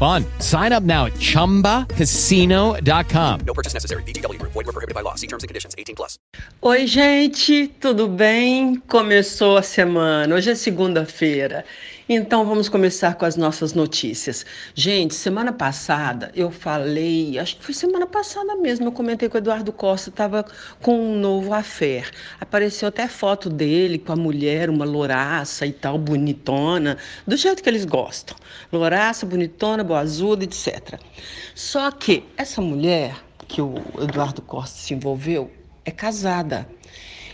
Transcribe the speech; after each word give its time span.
fun. 0.00 0.24
Sign 0.38 0.72
up 0.72 0.82
now 0.82 1.06
at 1.06 1.12
ChumbaCasino.com. 1.14 3.40
No 3.46 3.54
purchase 3.54 3.74
necessary. 3.74 4.02
BGW. 4.04 4.40
Void 4.42 4.54
were 4.54 4.64
prohibited 4.72 4.94
by 4.94 5.02
law. 5.02 5.16
See 5.16 5.26
terms 5.26 5.42
and 5.44 5.48
conditions. 5.48 5.74
18 5.76 5.94
plus. 5.94 6.18
Oi, 6.64 6.86
gente. 6.86 7.68
Tudo 7.80 8.08
bem? 8.08 8.80
Começou 8.88 9.58
a 9.58 9.62
semana. 9.62 10.34
Hoje 10.34 10.50
é 10.50 10.54
segunda-feira. 10.54 11.64
Então 12.12 12.44
vamos 12.44 12.68
começar 12.68 13.14
com 13.14 13.24
as 13.24 13.36
nossas 13.36 13.72
notícias. 13.72 14.44
Gente, 14.74 15.14
semana 15.14 15.52
passada 15.52 16.32
eu 16.34 16.50
falei, 16.50 17.38
acho 17.38 17.56
que 17.56 17.64
foi 17.64 17.72
semana 17.72 18.04
passada 18.04 18.56
mesmo, 18.56 18.86
eu 18.86 18.90
comentei 18.90 19.28
com 19.28 19.36
o 19.36 19.38
Eduardo 19.38 19.72
Costa, 19.72 20.10
estava 20.10 20.44
com 20.82 20.98
um 20.98 21.20
novo 21.20 21.54
affair. 21.54 22.10
Apareceu 22.40 22.88
até 22.88 23.06
foto 23.06 23.48
dele 23.48 23.96
com 23.96 24.10
a 24.10 24.16
mulher, 24.16 24.68
uma 24.68 24.84
louraça 24.84 25.64
e 25.64 25.72
tal, 25.72 25.98
bonitona, 25.98 26.98
do 27.24 27.36
jeito 27.36 27.62
que 27.62 27.68
eles 27.68 27.84
gostam. 27.84 28.36
Louraça, 28.72 29.24
bonitona, 29.24 29.84
boazuda, 29.84 30.42
etc. 30.42 30.98
Só 31.54 31.92
que 31.92 32.24
essa 32.36 32.60
mulher 32.60 33.14
que 33.46 33.62
o 33.62 33.76
Eduardo 34.00 34.42
Costa 34.42 34.76
se 34.76 34.94
envolveu 34.94 35.48
é 35.84 35.92
casada. 35.92 36.68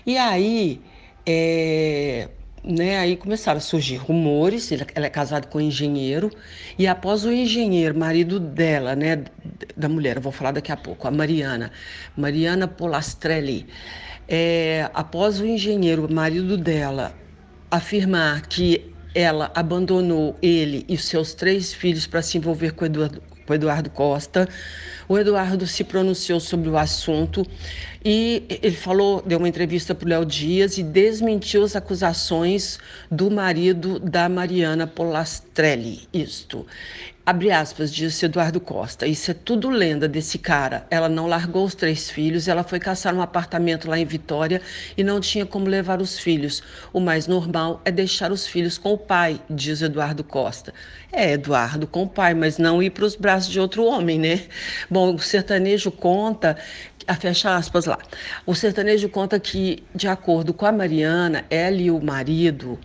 E 0.05 0.19
aí, 0.19 0.83
é, 1.25 2.29
né, 2.67 2.99
aí 2.99 3.17
começaram 3.17 3.59
a 3.59 3.61
surgir 3.61 3.97
rumores, 3.97 4.73
ela 4.73 5.07
é 5.07 5.11
casada 5.11 5.47
com 5.47 5.59
um 5.59 5.61
engenheiro, 5.61 6.31
e 6.77 6.87
após 6.87 7.25
o 7.25 7.31
engenheiro, 7.31 7.97
marido 7.97 8.41
dela, 8.41 8.97
né, 8.97 9.25
da 9.77 9.89
mulher, 9.89 10.17
eu 10.17 10.23
vou 10.23 10.33
falar 10.33 10.51
daqui 10.51 10.73
a 10.73 10.77
pouco, 10.77 11.07
a 11.07 11.11
Mariana, 11.11 11.71
Mariana 12.17 12.67
Polastrelli, 12.67 13.67
é, 14.29 14.91
após 14.93 15.41
o 15.41 15.47
engenheiro, 15.47 16.13
marido 16.13 16.57
dela, 16.57 17.15
afirmar 17.71 18.43
que 18.43 18.93
ela 19.15 19.51
abandonou 19.55 20.37
ele 20.43 20.85
e 20.89 20.99
seus 20.99 21.35
três 21.35 21.73
filhos 21.73 22.07
para 22.07 22.21
se 22.21 22.37
envolver 22.37 22.73
com 22.73 22.85
Eduardo, 22.85 23.23
com 23.47 23.55
Eduardo 23.55 23.89
Costa, 23.91 24.49
o 25.09 25.17
Eduardo 25.17 25.67
se 25.67 25.85
pronunciou 25.85 26.41
sobre 26.41 26.69
o 26.69 26.77
assunto 26.77 27.47
e 28.09 28.45
ele 28.63 28.77
falou, 28.77 29.21
deu 29.27 29.37
uma 29.37 29.49
entrevista 29.49 29.93
para 29.93 30.07
o 30.07 30.09
Léo 30.09 30.25
Dias 30.25 30.79
e 30.79 30.85
desmentiu 30.85 31.65
as 31.65 31.75
acusações 31.75 32.79
do 33.11 33.29
marido 33.33 33.99
da 33.99 34.29
Mariana 34.29 34.87
Polastrelli. 34.87 36.09
Isto. 36.15 36.65
Abre 37.29 37.51
aspas, 37.51 37.93
disse 37.93 38.25
Eduardo 38.25 38.61
Costa. 38.61 39.05
Isso 39.05 39.33
é 39.33 39.35
tudo 39.35 39.69
lenda 39.69 40.07
desse 40.07 40.39
cara. 40.39 40.87
Ela 40.89 41.09
não 41.09 41.27
largou 41.27 41.65
os 41.65 41.75
três 41.75 42.09
filhos, 42.09 42.47
ela 42.47 42.63
foi 42.63 42.79
caçar 42.79 43.13
um 43.13 43.21
apartamento 43.21 43.91
lá 43.91 43.99
em 43.99 44.05
Vitória 44.05 44.63
e 44.97 45.03
não 45.03 45.19
tinha 45.19 45.45
como 45.45 45.67
levar 45.67 46.01
os 46.01 46.17
filhos. 46.17 46.63
O 46.93 47.01
mais 47.01 47.27
normal 47.27 47.83
é 47.85 47.91
deixar 47.91 48.31
os 48.31 48.47
filhos 48.47 48.79
com 48.79 48.93
o 48.93 48.99
pai, 48.99 49.41
diz 49.51 49.83
Eduardo 49.83 50.23
Costa. 50.23 50.73
É, 51.11 51.33
Eduardo, 51.33 51.89
com 51.89 52.05
o 52.05 52.09
pai, 52.09 52.33
mas 52.33 52.59
não 52.59 52.81
ir 52.81 52.91
para 52.91 53.05
os 53.05 53.17
braços 53.17 53.51
de 53.51 53.59
outro 53.59 53.85
homem, 53.85 54.21
né? 54.21 54.43
Bom, 54.89 55.13
o 55.13 55.19
sertanejo 55.19 55.91
conta 55.91 56.57
fecha 57.15 57.55
aspas 57.55 57.87
lá. 57.87 57.99
O 58.45 58.55
sertanejo 58.55 59.09
conta 59.09 59.39
que, 59.39 59.85
de 59.95 60.09
acordo 60.09 60.53
com 60.53 60.67
a 60.67 60.73
Mariana, 60.73 61.45
ela 61.49 61.77
e 61.77 61.91
o 61.91 62.01
marido 62.01 62.79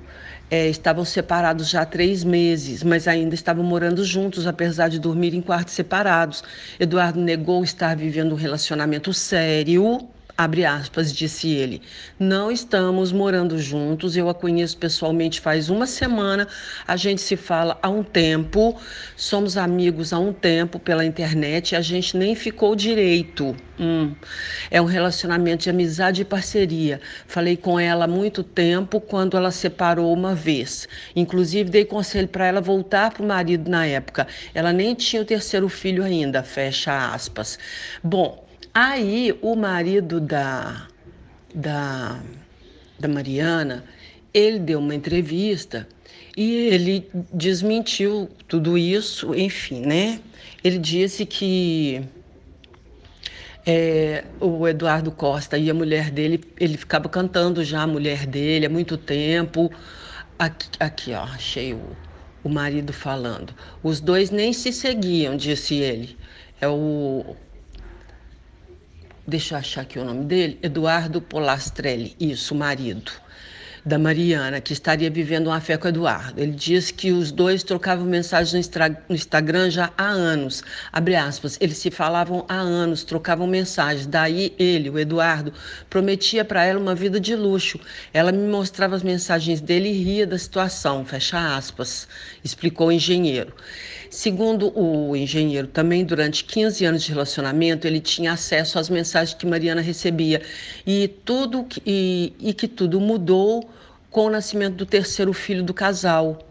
é, 0.50 0.68
estavam 0.68 1.06
separados 1.06 1.70
já 1.70 1.82
há 1.82 1.86
três 1.86 2.24
meses, 2.24 2.84
mas 2.84 3.08
ainda 3.08 3.34
estavam 3.34 3.64
morando 3.64 4.04
juntos, 4.04 4.46
apesar 4.46 4.90
de 4.90 5.00
dormir 5.00 5.34
em 5.34 5.42
quartos 5.42 5.74
separados. 5.74 6.44
Eduardo 6.80 7.20
negou 7.20 7.64
estar 7.64 7.96
vivendo 7.96 8.34
um 8.34 8.38
relacionamento 8.38 9.14
sério 9.14 10.08
Abre 10.42 10.66
aspas, 10.66 11.14
disse 11.14 11.50
ele. 11.50 11.84
Não 12.18 12.50
estamos 12.50 13.12
morando 13.12 13.60
juntos, 13.60 14.18
eu 14.18 14.28
a 14.28 14.34
conheço 14.34 14.76
pessoalmente 14.76 15.40
faz 15.40 15.70
uma 15.70 15.86
semana, 15.86 16.48
a 16.88 16.96
gente 16.96 17.22
se 17.22 17.38
fala 17.38 17.78
há 17.80 17.88
um 17.88 18.02
tempo, 18.02 18.76
somos 19.16 19.56
amigos 19.56 20.12
há 20.12 20.18
um 20.18 20.34
tempo 20.34 20.80
pela 20.80 21.06
internet 21.06 21.76
a 21.76 21.82
gente 21.82 22.18
nem 22.18 22.34
ficou 22.34 22.76
direito. 22.76 23.56
Hum. 23.80 24.16
É 24.72 24.82
um 24.82 24.86
relacionamento 24.86 25.66
de 25.66 25.70
amizade 25.70 26.24
e 26.24 26.26
parceria. 26.26 27.00
Falei 27.28 27.56
com 27.56 27.80
ela 27.80 28.06
há 28.06 28.08
muito 28.08 28.42
tempo 28.42 29.00
quando 29.00 29.38
ela 29.38 29.52
separou 29.52 30.12
uma 30.12 30.34
vez. 30.34 30.88
Inclusive, 31.16 31.70
dei 31.70 31.86
conselho 31.86 32.28
para 32.28 32.48
ela 32.48 32.62
voltar 32.62 33.14
para 33.14 33.22
o 33.22 33.28
marido 33.28 33.70
na 33.70 33.86
época. 33.86 34.26
Ela 34.56 34.74
nem 34.74 34.96
tinha 34.96 35.22
o 35.22 35.26
terceiro 35.26 35.70
filho 35.70 36.04
ainda, 36.04 36.42
fecha 36.42 37.14
aspas. 37.14 37.60
Bom. 38.04 38.50
Aí 38.74 39.38
o 39.42 39.56
marido 39.56 40.22
da, 40.22 40.88
da, 41.54 42.22
da 43.00 43.08
Mariana, 43.08 43.84
ele 44.34 44.60
deu 44.60 44.80
uma 44.80 44.96
entrevista 44.96 45.88
e 46.38 46.54
ele 46.54 47.10
desmentiu 47.34 48.30
tudo 48.48 48.78
isso, 48.78 49.36
enfim, 49.36 49.82
né? 49.82 50.22
Ele 50.64 50.78
disse 50.78 51.26
que 51.26 52.02
é, 53.66 54.24
o 54.40 54.68
Eduardo 54.68 55.12
Costa 55.12 55.58
e 55.58 55.70
a 55.70 55.74
mulher 55.74 56.10
dele, 56.10 56.42
ele 56.60 56.78
ficava 56.78 57.10
cantando 57.10 57.64
já 57.64 57.82
a 57.82 57.88
mulher 57.88 58.26
dele 58.26 58.66
há 58.66 58.70
muito 58.70 58.98
tempo. 58.98 59.72
Aqui, 60.40 60.70
aqui 60.80 61.14
ó, 61.14 61.24
achei 61.24 61.74
o, 61.74 61.82
o 62.44 62.50
marido 62.50 62.94
falando. 62.94 63.54
Os 63.84 64.00
dois 64.00 64.32
nem 64.32 64.54
se 64.54 64.72
seguiam, 64.72 65.36
disse 65.36 65.76
ele. 65.76 66.18
É 66.60 66.68
o 66.68 67.36
deixa 69.28 69.56
eu 69.56 69.60
achar 69.60 69.82
aqui 69.82 70.00
o 70.00 70.06
nome 70.06 70.26
dele, 70.26 70.60
Eduardo 70.62 71.22
Polastrelli, 71.22 72.16
isso, 72.20 72.56
marido 72.56 73.12
da 73.84 73.98
Mariana, 73.98 74.62
que 74.62 74.74
estaria 74.74 75.10
vivendo 75.10 75.48
uma 75.48 75.60
fé 75.60 75.76
com 75.76 75.86
o 75.86 75.90
Eduardo. 75.90 76.40
Ele 76.40 76.52
diz 76.52 76.92
que 76.92 77.12
os 77.12 77.32
dois 77.32 77.64
trocavam 77.64 78.06
mensagens 78.06 78.70
no 79.10 79.16
Instagram 79.16 79.70
já 79.70 79.92
há 79.98 80.08
anos. 80.08 80.64
Abre 80.92 81.16
aspas, 81.16 81.58
eles 81.60 81.78
se 81.78 81.90
falavam 81.90 82.46
há 82.48 82.56
anos, 82.56 83.04
trocavam 83.04 83.48
mensagens. 83.48 84.06
Daí 84.06 84.54
ele, 84.60 84.90
o 84.90 85.00
Eduardo, 85.00 85.52
prometia 85.90 86.46
para 86.46 86.64
ela 86.64 86.80
uma 86.80 86.94
vida 86.94 87.20
de 87.20 87.36
luxo. 87.36 87.80
Ela 88.14 88.32
me 88.32 88.48
mostrava 88.48 88.96
as 88.96 89.04
mensagens 89.04 89.60
dele 89.60 89.90
e 89.90 90.04
ria 90.04 90.28
da 90.28 90.38
situação. 90.38 91.04
Fecha 91.04 91.56
aspas, 91.56 92.08
explicou 92.44 92.88
o 92.88 92.92
engenheiro. 92.92 93.54
Segundo 94.14 94.78
o 94.78 95.16
engenheiro, 95.16 95.68
também 95.68 96.04
durante 96.04 96.44
15 96.44 96.84
anos 96.84 97.02
de 97.02 97.14
relacionamento, 97.14 97.88
ele 97.88 98.02
tinha 98.02 98.34
acesso 98.34 98.78
às 98.78 98.90
mensagens 98.90 99.34
que 99.34 99.46
Mariana 99.46 99.80
recebia 99.80 100.42
e 100.86 101.08
tudo 101.08 101.66
e, 101.86 102.34
e 102.38 102.54
que 102.54 102.68
tudo 102.68 103.00
mudou 103.00 103.70
com 104.10 104.26
o 104.26 104.30
nascimento 104.30 104.76
do 104.76 104.86
terceiro 104.86 105.32
filho 105.32 105.64
do 105.64 105.74
casal. 105.74 106.46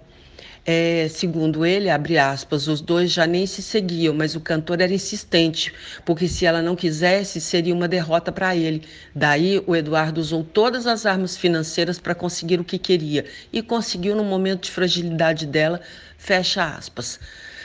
É, 0.65 1.07
segundo 1.11 1.67
ele, 1.67 1.91
abre 1.91 2.17
aspas, 2.17 2.67
os 2.67 2.81
dois 2.81 3.13
já 3.13 3.27
nem 3.27 3.47
se 3.47 3.63
seguiam, 3.63 4.15
mas 4.15 4.35
o 4.35 4.41
cantor 4.41 4.81
era 4.81 4.95
insistente, 4.95 5.71
porque 6.07 6.29
se 6.29 6.47
ela 6.47 6.63
não 6.63 6.75
quisesse, 6.75 7.43
seria 7.43 7.75
uma 7.75 7.87
derrota 7.87 8.33
para 8.33 8.57
ele. 8.57 8.85
Daí, 9.15 9.63
o 9.67 9.77
Eduardo 9.77 10.19
usou 10.19 10.43
todas 10.43 10.87
as 10.87 11.05
armas 11.05 11.37
financeiras 11.37 11.99
para 11.99 12.15
conseguir 12.15 12.59
o 12.59 12.65
que 12.65 12.79
queria 12.79 13.27
e 13.53 13.61
conseguiu 13.61 14.17
no 14.17 14.25
momento 14.25 14.63
de 14.63 14.71
fragilidade 14.71 15.45
dela, 15.45 15.79
fecha 16.17 16.65
aspas. 16.65 17.21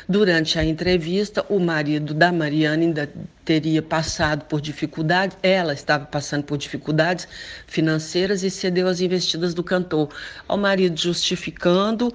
Durante 0.07 0.59
a 0.59 0.63
entrevista, 0.63 1.43
o 1.49 1.59
marido 1.59 2.13
da 2.13 2.31
Mariana 2.31 2.83
ainda 2.83 3.11
teria 3.43 3.81
passado 3.81 4.45
por 4.45 4.61
dificuldades, 4.61 5.35
ela 5.41 5.73
estava 5.73 6.05
passando 6.05 6.43
por 6.43 6.59
dificuldades 6.59 7.27
financeiras 7.65 8.43
e 8.43 8.51
cedeu 8.51 8.87
às 8.87 9.01
investidas 9.01 9.55
do 9.55 9.63
cantor. 9.63 10.09
Ao 10.47 10.57
marido 10.57 10.95
justificando 10.99 12.13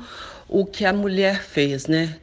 o 0.48 0.64
que 0.64 0.84
a 0.84 0.92
mulher 0.92 1.42
fez, 1.42 1.88
né? 1.88 2.19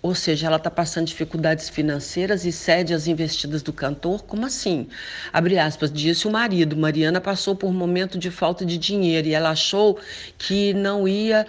Ou 0.00 0.14
seja, 0.14 0.46
ela 0.46 0.58
está 0.58 0.70
passando 0.70 1.06
dificuldades 1.06 1.68
financeiras 1.68 2.44
e 2.44 2.52
cede 2.52 2.94
as 2.94 3.08
investidas 3.08 3.62
do 3.62 3.72
cantor? 3.72 4.22
Como 4.22 4.46
assim? 4.46 4.86
Abre 5.32 5.58
aspas, 5.58 5.92
disse 5.92 6.28
o 6.28 6.30
marido. 6.30 6.76
Mariana 6.76 7.20
passou 7.20 7.56
por 7.56 7.66
um 7.66 7.72
momento 7.72 8.16
de 8.16 8.30
falta 8.30 8.64
de 8.64 8.78
dinheiro 8.78 9.26
e 9.26 9.34
ela 9.34 9.50
achou 9.50 9.98
que 10.38 10.72
não 10.72 11.08
ia 11.08 11.44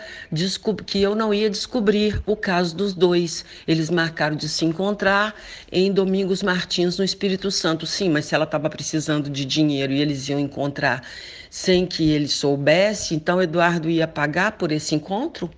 que 0.88 1.00
eu 1.00 1.14
não 1.14 1.32
ia 1.32 1.48
descobrir 1.48 2.24
o 2.26 2.36
caso 2.36 2.76
dos 2.76 2.94
dois. 2.94 3.46
Eles 3.68 3.92
marcaram 3.92 4.36
de 4.36 4.50
se 4.50 4.66
encontrar 4.66 5.36
em 5.72 5.92
Domingos 5.92 6.42
Martins, 6.42 6.98
no 6.98 7.04
Espírito 7.04 7.52
Santo. 7.52 7.86
Sim, 7.86 8.10
mas 8.10 8.26
se 8.26 8.34
ela 8.34 8.46
estava 8.46 8.68
precisando 8.68 9.30
de 9.30 9.46
dinheiro 9.46 9.94
e 9.94 10.02
eles 10.02 10.28
iam 10.28 10.40
encontrar 10.40 11.04
sem 11.52 11.86
que 11.86 12.10
ele 12.10 12.28
soubesse, 12.28 13.14
então 13.14 13.40
Eduardo 13.42 13.90
ia 13.90 14.08
pagar 14.08 14.54
por 14.54 14.72
esse 14.72 14.96
encontro? 14.96 15.52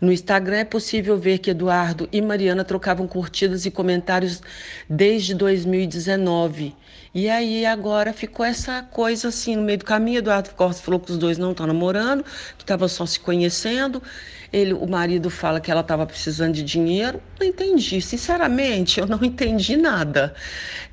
No 0.00 0.12
Instagram 0.12 0.58
é 0.58 0.64
possível 0.64 1.16
ver 1.18 1.38
que 1.38 1.50
Eduardo 1.50 2.08
e 2.12 2.20
Mariana 2.20 2.64
trocavam 2.64 3.06
curtidas 3.06 3.64
e 3.64 3.70
comentários 3.70 4.42
desde 4.88 5.34
2019. 5.34 6.74
E 7.14 7.30
aí 7.30 7.64
agora 7.64 8.12
ficou 8.12 8.44
essa 8.44 8.82
coisa 8.82 9.28
assim 9.28 9.56
no 9.56 9.62
meio 9.62 9.78
do 9.78 9.86
caminho. 9.86 10.18
Eduardo 10.18 10.50
Costa 10.50 10.82
falou 10.82 11.00
que 11.00 11.10
os 11.10 11.16
dois 11.16 11.38
não 11.38 11.52
estão 11.52 11.66
namorando, 11.66 12.22
que 12.58 12.62
estavam 12.62 12.86
só 12.88 13.06
se 13.06 13.18
conhecendo. 13.18 14.02
Ele, 14.52 14.74
o 14.74 14.86
marido 14.86 15.30
fala 15.30 15.58
que 15.58 15.70
ela 15.70 15.80
estava 15.80 16.04
precisando 16.04 16.52
de 16.52 16.62
dinheiro. 16.62 17.22
Não 17.40 17.46
entendi, 17.46 18.02
sinceramente, 18.02 19.00
eu 19.00 19.06
não 19.06 19.18
entendi 19.24 19.78
nada. 19.78 20.34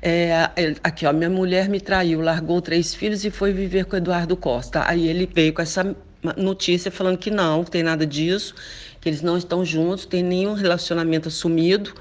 É, 0.00 0.48
aqui, 0.82 1.04
ó, 1.04 1.12
minha 1.12 1.28
mulher 1.28 1.68
me 1.68 1.78
traiu, 1.80 2.22
largou 2.22 2.62
três 2.62 2.94
filhos 2.94 3.22
e 3.24 3.30
foi 3.30 3.52
viver 3.52 3.84
com 3.84 3.96
Eduardo 3.96 4.34
Costa. 4.34 4.82
Aí 4.88 5.06
ele 5.06 5.28
veio 5.30 5.52
com 5.52 5.60
essa 5.60 5.94
notícia 6.36 6.90
falando 6.90 7.18
que 7.18 7.30
não, 7.30 7.58
não 7.58 7.64
tem 7.64 7.82
nada 7.82 8.06
disso 8.06 8.54
que 9.04 9.10
eles 9.10 9.20
não 9.20 9.36
estão 9.36 9.62
juntos, 9.62 10.06
tem 10.06 10.22
nenhum 10.22 10.54
relacionamento 10.54 11.28
assumido 11.28 11.92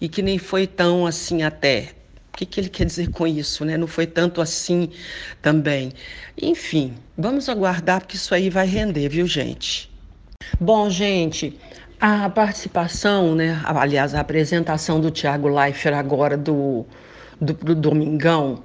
e 0.00 0.08
que 0.08 0.22
nem 0.22 0.38
foi 0.38 0.66
tão 0.66 1.04
assim 1.06 1.42
até. 1.42 1.92
O 2.32 2.38
que, 2.38 2.46
que 2.46 2.58
ele 2.58 2.70
quer 2.70 2.86
dizer 2.86 3.10
com 3.10 3.26
isso, 3.26 3.66
né? 3.66 3.76
Não 3.76 3.86
foi 3.86 4.06
tanto 4.06 4.40
assim 4.40 4.88
também. 5.42 5.92
Enfim, 6.40 6.94
vamos 7.18 7.50
aguardar 7.50 8.00
porque 8.00 8.16
isso 8.16 8.34
aí 8.34 8.48
vai 8.48 8.66
render, 8.66 9.10
viu, 9.10 9.26
gente? 9.26 9.90
Bom, 10.58 10.88
gente, 10.88 11.58
a 12.00 12.30
participação, 12.30 13.34
né? 13.34 13.60
Aliás, 13.64 14.14
a 14.14 14.20
apresentação 14.20 15.02
do 15.02 15.10
Tiago 15.10 15.48
Leifert 15.48 15.94
agora 15.94 16.38
do, 16.38 16.86
do, 17.38 17.52
do 17.52 17.74
Domingão 17.74 18.62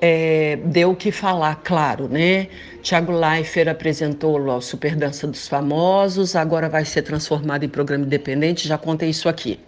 é, 0.00 0.58
deu 0.64 0.90
o 0.90 0.96
que 0.96 1.10
falar, 1.10 1.60
claro, 1.64 2.08
né? 2.08 2.48
Tiago 2.82 3.12
Leifert 3.12 3.68
apresentou 3.68 4.38
o 4.38 4.60
Super 4.60 4.94
Dança 4.94 5.26
dos 5.26 5.48
Famosos, 5.48 6.36
agora 6.36 6.68
vai 6.68 6.84
ser 6.84 7.02
transformado 7.02 7.64
em 7.64 7.68
programa 7.68 8.04
independente, 8.04 8.68
já 8.68 8.76
contei 8.76 9.08
isso 9.08 9.28
aqui. 9.28 9.58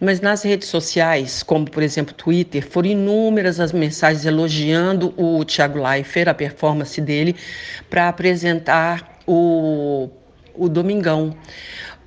Mas 0.00 0.20
nas 0.20 0.42
redes 0.42 0.68
sociais, 0.68 1.42
como 1.42 1.70
por 1.70 1.82
exemplo 1.82 2.14
Twitter, 2.14 2.66
foram 2.68 2.88
inúmeras 2.88 3.60
as 3.60 3.72
mensagens 3.72 4.24
elogiando 4.24 5.14
o 5.16 5.44
Tiago 5.44 5.80
Leifert, 5.80 6.28
a 6.28 6.34
performance 6.34 7.00
dele, 7.00 7.36
para 7.88 8.08
apresentar 8.08 9.20
o, 9.26 10.10
o 10.54 10.68
Domingão. 10.68 11.36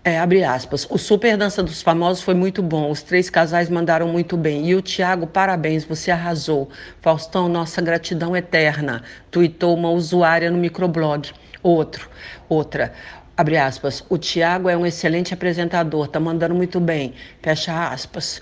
É, 0.04 0.20
abre 0.20 0.44
aspas. 0.44 0.88
O 0.90 0.98
Super 0.98 1.36
Dança 1.36 1.62
dos 1.62 1.82
Famosos 1.82 2.24
foi 2.24 2.34
muito 2.34 2.64
bom. 2.64 2.90
Os 2.90 3.04
três 3.04 3.30
casais 3.30 3.70
mandaram 3.70 4.08
muito 4.08 4.38
bem. 4.38 4.66
E 4.70 4.76
o 4.76 4.82
Tiago, 4.82 5.28
parabéns, 5.28 5.84
você 5.84 6.12
arrasou. 6.12 6.70
Faustão, 7.02 7.50
nossa 7.50 7.82
gratidão 7.82 8.36
eterna. 8.36 9.04
Tuitou 9.30 9.76
uma 9.76 9.90
usuária 9.90 10.50
no 10.50 10.58
microblog. 10.58 11.32
Outro, 11.62 12.10
outra. 12.48 12.94
Abre 13.36 13.58
aspas. 13.58 14.04
O 14.10 14.18
Tiago 14.18 14.70
é 14.70 14.78
um 14.78 14.86
excelente 14.86 15.34
apresentador, 15.34 16.08
tá 16.08 16.20
mandando 16.20 16.56
muito 16.56 16.80
bem. 16.80 17.14
Fecha 17.42 17.90
aspas 17.90 18.42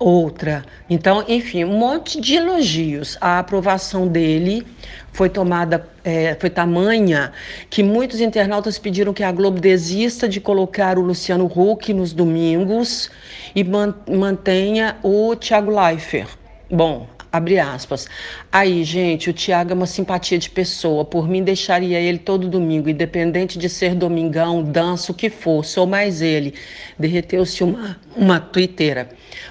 outra. 0.00 0.64
Então, 0.88 1.22
enfim, 1.28 1.64
um 1.64 1.78
monte 1.78 2.20
de 2.20 2.34
elogios. 2.34 3.18
A 3.20 3.38
aprovação 3.38 4.08
dele 4.08 4.66
foi 5.12 5.28
tomada, 5.28 5.86
é, 6.02 6.34
foi 6.40 6.48
tamanha 6.48 7.32
que 7.68 7.82
muitos 7.82 8.20
internautas 8.20 8.78
pediram 8.78 9.12
que 9.12 9.22
a 9.22 9.30
Globo 9.30 9.60
desista 9.60 10.26
de 10.26 10.40
colocar 10.40 10.98
o 10.98 11.02
Luciano 11.02 11.44
Huck 11.44 11.92
nos 11.92 12.14
domingos 12.14 13.10
e 13.54 13.62
mantenha 13.62 14.96
o 15.02 15.36
Thiago 15.36 15.70
Leifert. 15.70 16.30
Bom, 16.70 17.06
Abre 17.32 17.60
aspas. 17.60 18.08
Aí, 18.50 18.82
gente, 18.82 19.30
o 19.30 19.32
Tiago 19.32 19.70
é 19.70 19.74
uma 19.74 19.86
simpatia 19.86 20.38
de 20.38 20.50
pessoa. 20.50 21.04
Por 21.04 21.28
mim, 21.28 21.44
deixaria 21.44 22.00
ele 22.00 22.18
todo 22.18 22.48
domingo, 22.48 22.88
independente 22.88 23.58
de 23.58 23.68
ser 23.68 23.94
domingão, 23.94 24.62
dança, 24.62 25.12
o 25.12 25.14
que 25.14 25.30
for. 25.30 25.64
Sou 25.64 25.86
mais 25.86 26.20
ele. 26.22 26.54
Derreteu-se 26.98 27.62
uma, 27.62 27.96
uma 28.16 28.40
twitteira. 28.40 29.08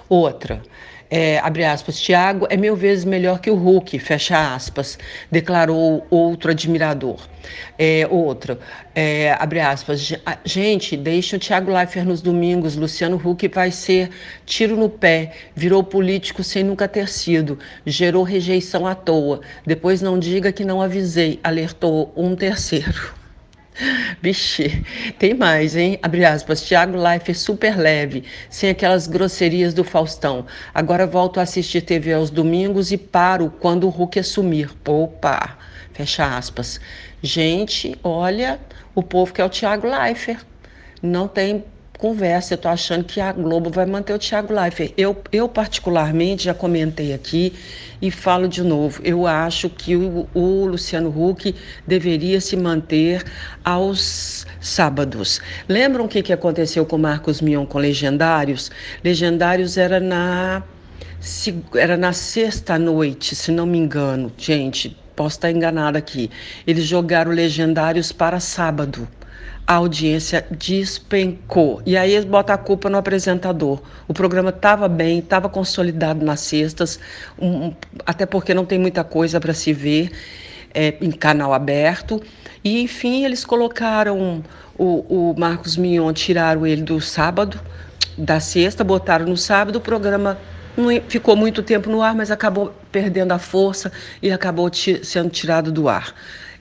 Outra 0.09 0.61
é, 1.09 1.39
abre 1.39 1.65
aspas, 1.65 1.99
Tiago 1.99 2.45
é 2.49 2.55
mil 2.55 2.75
vezes 2.75 3.03
melhor 3.03 3.39
que 3.39 3.49
o 3.49 3.55
Hulk, 3.55 3.97
fecha 3.97 4.53
aspas, 4.53 4.97
declarou 5.31 6.05
outro 6.09 6.51
admirador. 6.51 7.19
É, 7.77 8.05
outro, 8.09 8.59
é, 8.93 9.31
abre 9.39 9.59
aspas, 9.59 10.13
gente, 10.45 10.95
deixa 10.95 11.35
o 11.35 11.39
Tiago 11.39 11.71
Leifert 11.71 12.05
nos 12.05 12.21
domingos, 12.21 12.75
Luciano 12.75 13.19
Huck 13.23 13.47
vai 13.47 13.71
ser 13.71 14.11
tiro 14.45 14.75
no 14.75 14.89
pé, 14.89 15.31
virou 15.55 15.83
político 15.83 16.43
sem 16.43 16.63
nunca 16.63 16.87
ter 16.87 17.07
sido, 17.07 17.57
gerou 17.85 18.23
rejeição 18.23 18.85
à 18.85 18.93
toa, 18.93 19.41
depois 19.65 20.01
não 20.01 20.19
diga 20.19 20.51
que 20.51 20.63
não 20.63 20.81
avisei, 20.81 21.39
alertou 21.43 22.13
um 22.15 22.35
terceiro. 22.35 23.18
Vixe, 24.21 24.83
tem 25.17 25.33
mais, 25.33 25.75
hein? 25.75 25.99
Abre 26.01 26.25
aspas. 26.25 26.61
Tiago 26.61 26.97
Life 26.97 27.31
é 27.31 27.33
super 27.33 27.77
leve, 27.77 28.23
sem 28.49 28.69
aquelas 28.69 29.07
grosserias 29.07 29.73
do 29.73 29.83
Faustão. 29.83 30.45
Agora 30.73 31.05
volto 31.05 31.39
a 31.39 31.43
assistir 31.43 31.81
TV 31.81 32.13
aos 32.13 32.29
domingos 32.29 32.91
e 32.91 32.97
paro 32.97 33.53
quando 33.59 33.85
o 33.85 33.89
Hulk 33.89 34.19
assumir. 34.19 34.69
Opa! 34.87 35.57
Fecha 35.93 36.37
aspas. 36.37 36.79
Gente, 37.21 37.97
olha, 38.03 38.59
o 38.95 39.03
povo 39.03 39.33
quer 39.33 39.45
o 39.45 39.49
Tiago 39.49 39.87
Leifert. 39.87 40.45
Não 41.01 41.27
tem 41.27 41.63
conversa. 41.99 42.53
Eu 42.53 42.55
estou 42.55 42.71
achando 42.71 43.03
que 43.03 43.19
a 43.19 43.31
Globo 43.31 43.69
vai 43.69 43.85
manter 43.85 44.13
o 44.13 44.17
Thiago 44.17 44.53
Leifert. 44.53 44.93
Eu, 44.97 45.15
eu, 45.31 45.47
particularmente, 45.47 46.45
já 46.45 46.53
comentei 46.53 47.13
aqui 47.13 47.53
e 48.01 48.09
falo 48.09 48.47
de 48.47 48.63
novo. 48.63 49.01
Eu 49.03 49.27
acho 49.27 49.69
que 49.69 49.95
o, 49.95 50.27
o 50.33 50.65
Luciano 50.65 51.09
Huck 51.09 51.53
deveria 51.85 52.39
se 52.39 52.55
manter 52.55 53.23
aos 53.63 54.47
sábados. 54.61 55.41
Lembram 55.67 56.05
o 56.05 56.07
que, 56.07 56.23
que 56.23 56.33
aconteceu 56.33 56.85
com 56.85 56.97
Marcos 56.97 57.41
Mion 57.41 57.65
com 57.65 57.77
Legendários? 57.77 58.71
Legendários 59.03 59.77
era 59.77 59.99
na, 59.99 60.63
era 61.75 61.97
na 61.97 62.13
sexta 62.13 62.79
noite, 62.79 63.35
se 63.35 63.51
não 63.51 63.65
me 63.65 63.77
engano. 63.77 64.31
Gente, 64.37 64.97
posso 65.17 65.35
estar 65.35 65.51
enganada 65.51 65.99
aqui. 65.99 66.31
Eles 66.65 66.85
jogaram 66.85 67.31
Legendários 67.31 68.13
para 68.13 68.39
sábado 68.39 69.05
a 69.65 69.75
audiência 69.75 70.45
despencou. 70.49 71.81
E 71.85 71.95
aí 71.95 72.13
eles 72.13 72.25
botam 72.25 72.55
a 72.55 72.57
culpa 72.57 72.89
no 72.89 72.97
apresentador. 72.97 73.79
O 74.07 74.13
programa 74.13 74.49
estava 74.49 74.87
bem, 74.87 75.19
estava 75.19 75.47
consolidado 75.47 76.25
nas 76.25 76.39
sextas, 76.39 76.99
um, 77.39 77.73
até 78.05 78.25
porque 78.25 78.53
não 78.53 78.65
tem 78.65 78.79
muita 78.79 79.03
coisa 79.03 79.39
para 79.39 79.53
se 79.53 79.71
ver 79.71 80.11
é, 80.73 80.95
em 81.01 81.11
canal 81.11 81.53
aberto. 81.53 82.21
E, 82.63 82.81
enfim, 82.81 83.25
eles 83.25 83.45
colocaram 83.45 84.43
o, 84.77 85.31
o 85.33 85.35
Marcos 85.37 85.77
Mignon, 85.77 86.11
tiraram 86.13 86.65
ele 86.65 86.81
do 86.81 86.99
sábado, 86.99 87.59
da 88.17 88.39
sexta, 88.39 88.83
botaram 88.83 89.25
no 89.25 89.37
sábado, 89.37 89.77
o 89.77 89.81
programa 89.81 90.37
não 90.75 90.89
ficou 91.07 91.35
muito 91.35 91.61
tempo 91.61 91.89
no 91.89 92.01
ar, 92.01 92.15
mas 92.15 92.31
acabou 92.31 92.73
perdendo 92.91 93.33
a 93.33 93.39
força 93.39 93.91
e 94.21 94.31
acabou 94.31 94.69
sendo 94.73 95.29
tirado 95.29 95.71
do 95.71 95.87
ar. 95.87 96.13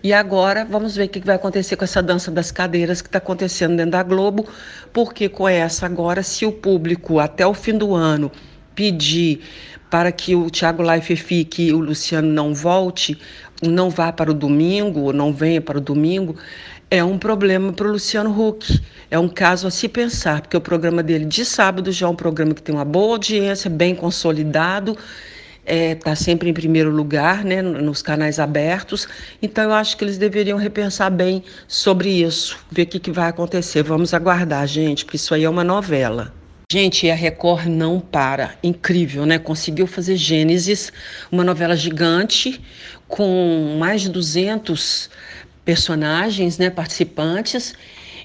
E 0.03 0.13
agora 0.13 0.65
vamos 0.65 0.95
ver 0.95 1.07
o 1.07 1.09
que 1.09 1.19
vai 1.19 1.35
acontecer 1.35 1.75
com 1.75 1.85
essa 1.85 2.01
dança 2.01 2.31
das 2.31 2.53
cadeiras 2.53 3.03
que 3.03 3.09
está 3.09 3.19
acontecendo 3.19 3.77
dentro 3.77 3.93
da 3.93 4.03
Globo, 4.03 4.47
porque 4.93 5.29
com 5.29 5.49
essa 5.49 5.87
agora, 5.87 6.23
se 6.23 6.47
o 6.47 6.53
público 6.53 7.19
até 7.19 7.45
o 7.45 7.53
fim 7.53 7.77
do 7.77 7.95
ano 7.95 8.31
pedir 8.77 9.41
para 9.91 10.13
que 10.13 10.37
o 10.37 10.49
Thiago 10.51 10.83
Life 10.83 11.17
fique 11.17 11.65
e 11.65 11.73
o 11.73 11.81
Luciano 11.81 12.29
não 12.29 12.55
volte, 12.55 13.19
não 13.61 13.91
vá 13.91 14.13
para 14.13 14.31
o 14.31 14.35
domingo, 14.35 15.01
ou 15.01 15.13
não 15.13 15.33
venha 15.33 15.61
para 15.61 15.79
o 15.79 15.81
domingo, 15.81 16.37
é 16.89 17.03
um 17.03 17.19
problema 17.19 17.73
para 17.73 17.89
o 17.89 17.93
Luciano 17.93 18.31
Huck. 18.31 18.81
É 19.11 19.19
um 19.19 19.29
caso 19.29 19.67
a 19.67 19.71
se 19.71 19.89
pensar, 19.89 20.43
porque 20.43 20.57
o 20.57 20.61
programa 20.61 21.03
dele 21.03 21.25
de 21.25 21.45
sábado 21.45 21.91
já 21.91 22.07
é 22.07 22.09
um 22.09 22.15
programa 22.15 22.55
que 22.55 22.63
tem 22.63 22.75
uma 22.75 22.85
boa 22.85 23.15
audiência, 23.15 23.69
bem 23.69 23.97
consolidado 23.97 24.97
está 25.69 25.75
é, 25.75 25.95
tá 25.95 26.15
sempre 26.15 26.49
em 26.49 26.55
primeiro 26.55 26.91
lugar, 26.91 27.45
né, 27.45 27.61
nos 27.61 28.01
canais 28.01 28.39
abertos. 28.39 29.07
Então, 29.43 29.65
eu 29.65 29.75
acho 29.75 29.97
que 29.97 30.05
eles 30.05 30.17
deveriam 30.17 30.57
repensar 30.57 31.11
bem 31.11 31.45
sobre 31.67 32.09
isso, 32.09 32.59
ver 32.71 32.83
o 32.83 32.87
que, 32.87 32.99
que 32.99 33.11
vai 33.11 33.29
acontecer. 33.29 33.83
Vamos 33.83 34.15
aguardar, 34.15 34.67
gente, 34.67 35.05
porque 35.05 35.17
isso 35.17 35.35
aí 35.35 35.45
é 35.45 35.51
uma 35.51 35.65
novela. 35.65 36.33
Gente, 36.71 37.11
a 37.11 37.15
Record 37.15 37.67
não 37.67 38.01
para. 38.01 38.55
Incrível, 38.63 39.25
né? 39.25 39.39
Conseguiu 39.39 39.87
fazer 39.87 40.17
Gênesis, 40.17 40.93
uma 41.31 41.45
novela 41.45 41.77
gigante 41.77 42.61
com 43.07 43.77
mais 43.79 44.03
de 44.03 44.11
200 44.11 45.09
personagens, 45.65 46.57
né, 46.57 46.71
participantes 46.71 47.75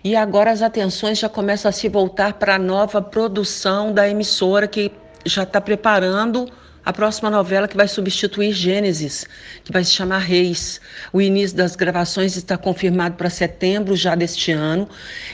E 0.02 0.16
agora 0.16 0.50
as 0.50 0.62
atenções 0.62 1.20
já 1.20 1.28
começam 1.28 1.68
a 1.68 1.72
se 1.74 1.90
voltar 1.90 2.34
para 2.34 2.56
a 2.56 2.60
nova 2.60 3.02
produção 3.02 3.94
da 3.94 4.10
emissora 4.10 4.66
que 4.66 4.92
já 5.26 5.44
está 5.44 5.60
preparando 5.60 6.50
a 6.86 6.92
próxima 6.92 7.30
novela 7.30 7.68
que 7.68 7.78
vai 7.78 7.88
substituir 7.88 8.52
Gênesis, 8.52 9.25
que 9.63 9.72
vai 9.72 9.84
se 9.84 9.92
chamar 9.92 10.20
Reis. 10.20 10.82
O 11.12 11.22
início 11.22 11.56
das 11.56 11.75
gravações 11.75 12.36
está 12.36 12.58
confirmado 12.58 13.16
para 13.16 13.30
setembro 13.30 13.96
já 13.96 14.16
deste 14.16 14.52
ano 14.52 14.90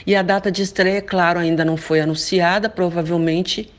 e 0.06 0.14
a 0.14 0.22
data 0.22 0.50
de 0.50 0.62
estreia, 0.62 1.02
claro, 1.02 1.40
ainda 1.40 1.64
não 1.64 1.76
foi 1.76 2.00
anunciada, 2.00 2.68
provavelmente 2.68 3.72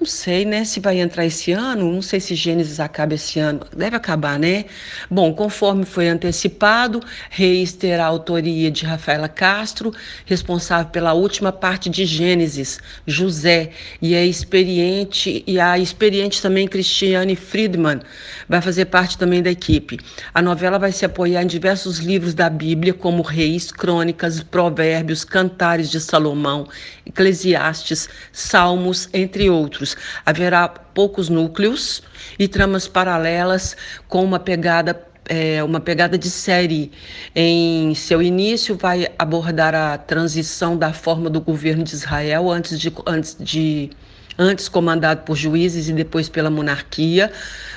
não 0.00 0.06
sei, 0.06 0.44
né, 0.44 0.64
se 0.64 0.78
vai 0.78 1.00
entrar 1.00 1.26
esse 1.26 1.50
ano, 1.50 1.92
não 1.92 2.00
sei 2.00 2.20
se 2.20 2.36
Gênesis 2.36 2.78
acaba 2.78 3.14
esse 3.14 3.40
ano, 3.40 3.66
deve 3.76 3.96
acabar, 3.96 4.38
né? 4.38 4.66
Bom, 5.10 5.34
conforme 5.34 5.84
foi 5.84 6.08
antecipado, 6.08 7.02
Reis 7.30 7.72
terá 7.72 8.04
a 8.04 8.06
autoria 8.06 8.70
de 8.70 8.84
Rafaela 8.86 9.28
Castro, 9.28 9.92
responsável 10.24 10.92
pela 10.92 11.14
última 11.14 11.50
parte 11.50 11.90
de 11.90 12.06
Gênesis, 12.06 12.78
José, 13.08 13.70
e 14.00 14.14
a 14.14 14.24
experiente 14.24 15.42
e 15.44 15.58
a 15.58 15.76
experiente 15.76 16.40
também 16.40 16.68
Cristiane 16.68 17.34
Friedman 17.34 18.00
vai 18.48 18.62
fazer 18.62 18.84
parte 18.84 19.18
também 19.18 19.42
da 19.42 19.50
equipe. 19.50 19.98
A 20.32 20.40
novela 20.40 20.78
vai 20.78 20.92
se 20.92 21.04
apoiar 21.04 21.42
em 21.42 21.46
diversos 21.48 21.98
livros 21.98 22.34
da 22.34 22.48
Bíblia, 22.48 22.94
como 22.94 23.20
Reis, 23.20 23.72
Crônicas, 23.72 24.44
Provérbios, 24.44 25.24
Cantares 25.24 25.90
de 25.90 26.00
Salomão, 26.00 26.68
Eclesiastes, 27.04 28.08
Salmos, 28.30 29.08
entre 29.12 29.50
outros 29.50 29.87
Haverá 30.24 30.68
poucos 30.68 31.28
núcleos 31.28 32.02
e 32.38 32.48
tramas 32.48 32.88
paralelas 32.88 33.76
com 34.08 34.24
uma 34.24 34.38
pegada 34.38 35.08
é, 35.28 35.62
uma 35.62 35.78
pegada 35.78 36.16
de 36.16 36.30
série. 36.30 36.90
Em 37.34 37.94
seu 37.94 38.22
início, 38.22 38.76
vai 38.76 39.08
abordar 39.18 39.74
a 39.74 39.98
transição 39.98 40.76
da 40.76 40.92
forma 40.92 41.28
do 41.28 41.40
governo 41.40 41.84
de 41.84 41.94
Israel 41.94 42.50
antes 42.50 42.78
de, 42.78 42.92
antes 43.06 43.36
de 43.38 43.90
antes 44.38 44.68
comandado 44.68 45.22
por 45.22 45.36
juízes 45.36 45.88
e 45.88 45.92
depois 45.92 46.28
pela 46.28 46.48
monarquia. 46.48 47.32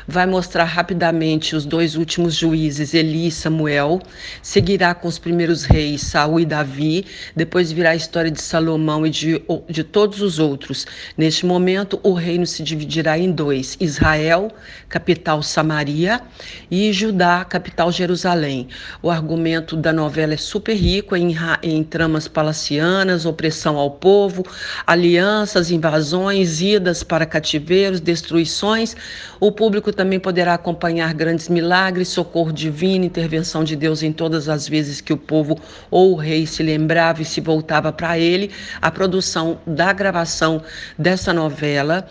Vai 0.07 0.25
mostrar 0.25 0.65
rapidamente 0.65 1.55
os 1.55 1.65
dois 1.65 1.95
últimos 1.95 2.35
juízes, 2.35 2.93
Eli 2.93 3.27
e 3.27 3.31
Samuel. 3.31 4.01
Seguirá 4.41 4.93
com 4.93 5.07
os 5.07 5.17
primeiros 5.17 5.63
reis, 5.63 6.01
Saul 6.01 6.39
e 6.39 6.45
Davi. 6.45 7.05
Depois 7.35 7.71
virá 7.71 7.91
a 7.91 7.95
história 7.95 8.29
de 8.29 8.41
Salomão 8.41 9.05
e 9.05 9.09
de, 9.09 9.41
de 9.69 9.83
todos 9.83 10.21
os 10.21 10.37
outros. 10.37 10.85
Neste 11.17 11.45
momento, 11.45 11.99
o 12.03 12.13
reino 12.13 12.45
se 12.45 12.61
dividirá 12.61 13.17
em 13.17 13.31
dois: 13.31 13.77
Israel, 13.79 14.51
capital 14.89 15.41
Samaria, 15.41 16.21
e 16.69 16.91
Judá, 16.91 17.45
capital 17.45 17.91
Jerusalém. 17.91 18.67
O 19.01 19.09
argumento 19.09 19.75
da 19.75 19.93
novela 19.93 20.33
é 20.33 20.37
super 20.37 20.75
rico 20.75 21.15
em, 21.15 21.35
em 21.63 21.83
tramas 21.83 22.27
palacianas, 22.27 23.25
opressão 23.25 23.77
ao 23.77 23.91
povo, 23.91 24.43
alianças, 24.85 25.71
invasões 25.71 26.50
idas 26.59 27.03
para 27.03 27.25
cativeiros, 27.25 28.01
destruições. 28.01 28.95
O 29.39 29.51
público 29.51 29.93
também 29.93 30.19
poderá 30.19 30.55
acompanhar 30.55 31.13
grandes 31.13 31.47
milagres, 31.47 32.09
socorro 32.09 32.51
divino, 32.51 33.05
intervenção 33.05 33.63
de 33.63 33.75
Deus 33.75 34.03
em 34.03 34.11
todas 34.11 34.49
as 34.49 34.67
vezes 34.67 34.99
que 34.99 35.13
o 35.13 35.17
povo 35.17 35.57
ou 35.89 36.13
o 36.13 36.15
rei 36.15 36.45
se 36.47 36.63
lembrava 36.63 37.21
e 37.21 37.25
se 37.25 37.39
voltava 37.39 37.93
para 37.93 38.17
ele. 38.17 38.51
A 38.81 38.89
produção 38.91 39.59
da 39.65 39.93
gravação 39.93 40.61
dessa 40.97 41.31
novela 41.31 42.07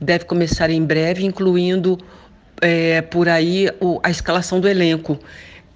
deve 0.00 0.24
começar 0.24 0.70
em 0.70 0.82
breve, 0.82 1.24
incluindo 1.24 1.98
é, 2.60 3.02
por 3.02 3.28
aí 3.28 3.68
o, 3.80 4.00
a 4.02 4.10
escalação 4.10 4.60
do 4.60 4.68
elenco. 4.68 5.18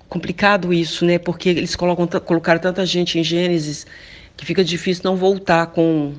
Complicado 0.09 0.73
isso, 0.73 1.05
né? 1.05 1.19
Porque 1.19 1.51
eles 1.51 1.77
colocam, 1.77 2.07
colocaram 2.21 2.61
tanta 2.61 2.85
gente 2.87 3.19
em 3.19 3.25
Gênesis 3.25 3.87
que 4.39 4.47
fica 4.47 4.63
difícil 4.65 5.03
não 5.05 5.17
voltar 5.17 5.67
com 5.67 6.15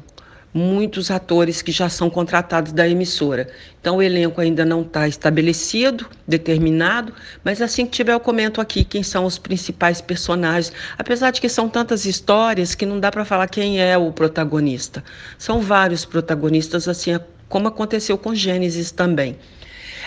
muitos 0.54 1.12
atores 1.12 1.62
que 1.62 1.72
já 1.72 1.90
são 1.90 2.10
contratados 2.10 2.72
da 2.72 2.88
emissora. 2.88 3.50
Então 3.80 3.98
o 3.98 4.02
elenco 4.02 4.42
ainda 4.42 4.66
não 4.66 4.82
está 4.82 5.08
estabelecido, 5.08 6.08
determinado, 6.28 7.14
mas 7.44 7.62
assim 7.62 7.86
que 7.86 7.92
tiver 7.92 8.14
eu 8.14 8.20
comento 8.20 8.60
aqui 8.60 8.84
quem 8.84 9.04
são 9.04 9.26
os 9.26 9.38
principais 9.38 10.02
personagens, 10.02 10.74
apesar 10.98 11.32
de 11.32 11.40
que 11.40 11.50
são 11.50 11.70
tantas 11.70 12.06
histórias 12.06 12.76
que 12.76 12.86
não 12.86 13.00
dá 13.00 13.12
para 13.12 13.26
falar 13.26 13.48
quem 13.48 13.82
é 13.82 13.98
o 13.98 14.12
protagonista. 14.12 15.04
São 15.38 15.62
vários 15.62 16.06
protagonistas, 16.06 16.88
assim 16.88 17.20
como 17.48 17.68
aconteceu 17.68 18.18
com 18.18 18.34
Gênesis 18.34 18.92
também. 18.92 19.38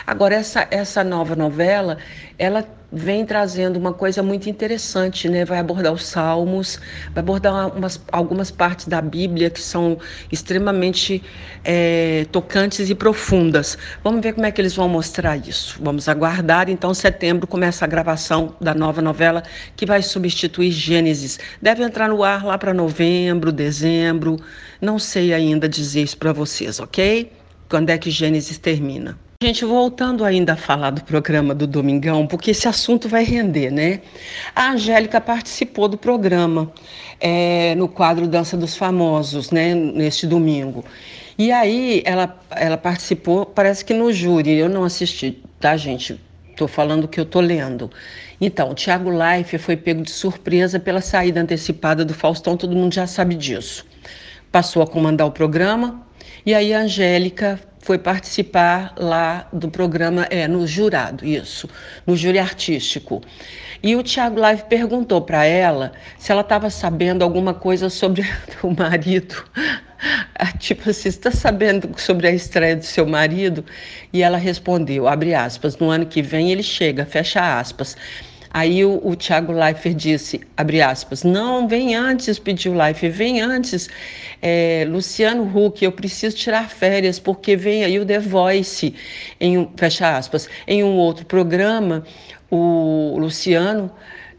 Agora, 0.06 0.34
essa, 0.34 0.66
essa 0.70 1.04
nova 1.04 1.36
novela, 1.36 1.98
ela 2.38 2.66
vem 2.92 3.24
trazendo 3.24 3.78
uma 3.78 3.94
coisa 3.94 4.22
muito 4.22 4.50
interessante, 4.50 5.28
né? 5.28 5.44
Vai 5.44 5.58
abordar 5.58 5.92
os 5.92 6.04
Salmos, 6.04 6.78
vai 7.14 7.22
abordar 7.22 7.74
umas, 7.74 8.00
algumas 8.12 8.50
partes 8.50 8.86
da 8.86 9.00
Bíblia 9.00 9.48
que 9.48 9.60
são 9.60 9.98
extremamente 10.30 11.22
é, 11.64 12.26
tocantes 12.30 12.90
e 12.90 12.94
profundas. 12.94 13.78
Vamos 14.04 14.20
ver 14.20 14.34
como 14.34 14.44
é 14.44 14.50
que 14.50 14.60
eles 14.60 14.74
vão 14.74 14.88
mostrar 14.88 15.36
isso. 15.36 15.78
Vamos 15.80 16.08
aguardar. 16.08 16.68
Então, 16.68 16.92
setembro 16.92 17.46
começa 17.46 17.84
a 17.84 17.88
gravação 17.88 18.54
da 18.60 18.74
nova 18.74 19.00
novela 19.00 19.42
que 19.74 19.86
vai 19.86 20.02
substituir 20.02 20.70
Gênesis. 20.70 21.38
Deve 21.62 21.82
entrar 21.82 22.08
no 22.08 22.22
ar 22.22 22.44
lá 22.44 22.58
para 22.58 22.74
novembro, 22.74 23.50
dezembro. 23.50 24.36
Não 24.80 24.98
sei 24.98 25.32
ainda 25.32 25.68
dizer 25.68 26.02
isso 26.02 26.18
para 26.18 26.32
vocês, 26.32 26.78
ok? 26.78 27.32
Quando 27.68 27.88
é 27.88 27.96
que 27.96 28.10
Gênesis 28.10 28.58
termina? 28.58 29.18
Gente, 29.42 29.64
voltando 29.64 30.24
ainda 30.24 30.52
a 30.52 30.56
falar 30.56 30.90
do 30.90 31.02
programa 31.02 31.52
do 31.52 31.66
Domingão, 31.66 32.28
porque 32.28 32.52
esse 32.52 32.68
assunto 32.68 33.08
vai 33.08 33.24
render, 33.24 33.72
né? 33.72 34.00
A 34.54 34.70
Angélica 34.70 35.20
participou 35.20 35.88
do 35.88 35.98
programa 35.98 36.72
é, 37.18 37.74
no 37.74 37.88
quadro 37.88 38.28
Dança 38.28 38.56
dos 38.56 38.76
Famosos, 38.76 39.50
né? 39.50 39.74
Neste 39.74 40.28
domingo. 40.28 40.84
E 41.36 41.50
aí 41.50 42.04
ela, 42.06 42.38
ela 42.52 42.76
participou, 42.76 43.44
parece 43.44 43.84
que 43.84 43.92
no 43.92 44.12
júri, 44.12 44.52
eu 44.52 44.68
não 44.68 44.84
assisti, 44.84 45.42
tá, 45.58 45.76
gente? 45.76 46.20
Estou 46.48 46.68
falando 46.68 47.08
que 47.08 47.18
eu 47.18 47.24
estou 47.24 47.42
lendo. 47.42 47.90
Então, 48.40 48.70
o 48.70 48.74
Thiago 48.76 49.10
Life 49.10 49.58
foi 49.58 49.76
pego 49.76 50.02
de 50.02 50.12
surpresa 50.12 50.78
pela 50.78 51.00
saída 51.00 51.40
antecipada 51.40 52.04
do 52.04 52.14
Faustão, 52.14 52.56
todo 52.56 52.76
mundo 52.76 52.94
já 52.94 53.08
sabe 53.08 53.34
disso. 53.34 53.84
Passou 54.52 54.84
a 54.84 54.86
comandar 54.86 55.26
o 55.26 55.32
programa, 55.32 56.06
e 56.44 56.54
aí 56.54 56.72
a 56.74 56.80
Angélica 56.80 57.60
foi 57.82 57.98
participar 57.98 58.94
lá 58.96 59.48
do 59.52 59.68
programa, 59.68 60.26
é, 60.30 60.46
no 60.46 60.66
jurado, 60.66 61.26
isso, 61.26 61.68
no 62.06 62.16
júri 62.16 62.38
artístico. 62.38 63.20
E 63.82 63.96
o 63.96 64.02
Tiago 64.02 64.38
Live 64.38 64.62
perguntou 64.68 65.20
para 65.20 65.44
ela 65.44 65.92
se 66.16 66.30
ela 66.30 66.42
estava 66.42 66.70
sabendo 66.70 67.22
alguma 67.22 67.52
coisa 67.52 67.90
sobre 67.90 68.22
o 68.62 68.70
marido. 68.70 69.44
Tipo 70.58 70.90
assim, 70.90 71.08
está 71.08 71.30
sabendo 71.30 71.90
sobre 71.98 72.28
a 72.28 72.32
estreia 72.32 72.76
do 72.76 72.84
seu 72.84 73.06
marido? 73.06 73.64
E 74.12 74.22
ela 74.22 74.36
respondeu, 74.36 75.08
abre 75.08 75.34
aspas, 75.34 75.76
no 75.76 75.90
ano 75.90 76.06
que 76.06 76.22
vem 76.22 76.50
ele 76.52 76.62
chega, 76.62 77.04
fecha 77.04 77.58
aspas. 77.58 77.96
Aí 78.54 78.84
o, 78.84 79.00
o 79.02 79.16
Tiago 79.16 79.50
Leifert 79.50 79.94
disse, 79.96 80.40
abre 80.56 80.82
aspas, 80.82 81.24
não, 81.24 81.66
vem 81.66 81.94
antes, 81.94 82.38
pediu 82.38 82.74
Leifert, 82.74 83.12
vem 83.12 83.40
antes. 83.40 83.88
É, 84.42 84.84
Luciano 84.88 85.44
Huck, 85.44 85.82
eu 85.82 85.90
preciso 85.90 86.36
tirar 86.36 86.68
férias, 86.68 87.18
porque 87.18 87.56
vem 87.56 87.82
aí 87.84 87.98
o 87.98 88.04
The 88.04 88.18
Voice, 88.18 88.94
em 89.40 89.56
um, 89.56 89.70
fecha 89.76 90.18
aspas, 90.18 90.48
em 90.66 90.84
um 90.84 90.96
outro 90.96 91.24
programa, 91.24 92.04
o 92.50 93.16
Luciano 93.18 93.90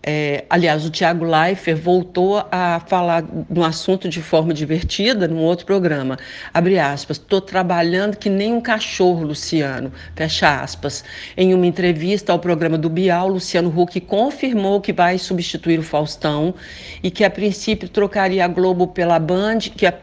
é, 0.05 0.43
aliás, 0.49 0.85
o 0.85 0.89
Tiago 0.89 1.23
Leifert 1.23 1.79
voltou 1.79 2.45
a 2.51 2.81
falar 2.85 3.23
no 3.49 3.63
assunto 3.63 4.09
de 4.09 4.21
forma 4.21 4.53
divertida 4.53 5.29
num 5.29 5.41
outro 5.41 5.65
programa. 5.65 6.17
Abre 6.53 6.77
aspas, 6.77 7.15
estou 7.15 7.39
trabalhando 7.39 8.17
que 8.17 8.29
nem 8.29 8.51
um 8.51 8.59
cachorro, 8.59 9.23
Luciano. 9.23 9.93
Fecha 10.13 10.61
aspas. 10.61 11.05
Em 11.37 11.53
uma 11.53 11.65
entrevista 11.65 12.33
ao 12.33 12.39
programa 12.39 12.77
do 12.77 12.89
Bial, 12.89 13.29
Luciano 13.29 13.73
Huck 13.75 14.01
confirmou 14.01 14.81
que 14.81 14.91
vai 14.91 15.17
substituir 15.17 15.79
o 15.79 15.83
Faustão 15.83 16.53
e 17.01 17.09
que 17.09 17.23
a 17.23 17.29
princípio 17.29 17.87
trocaria 17.87 18.43
a 18.43 18.47
Globo 18.49 18.87
pela 18.87 19.17
Band, 19.19 19.59
que 19.59 19.85
a 19.85 19.93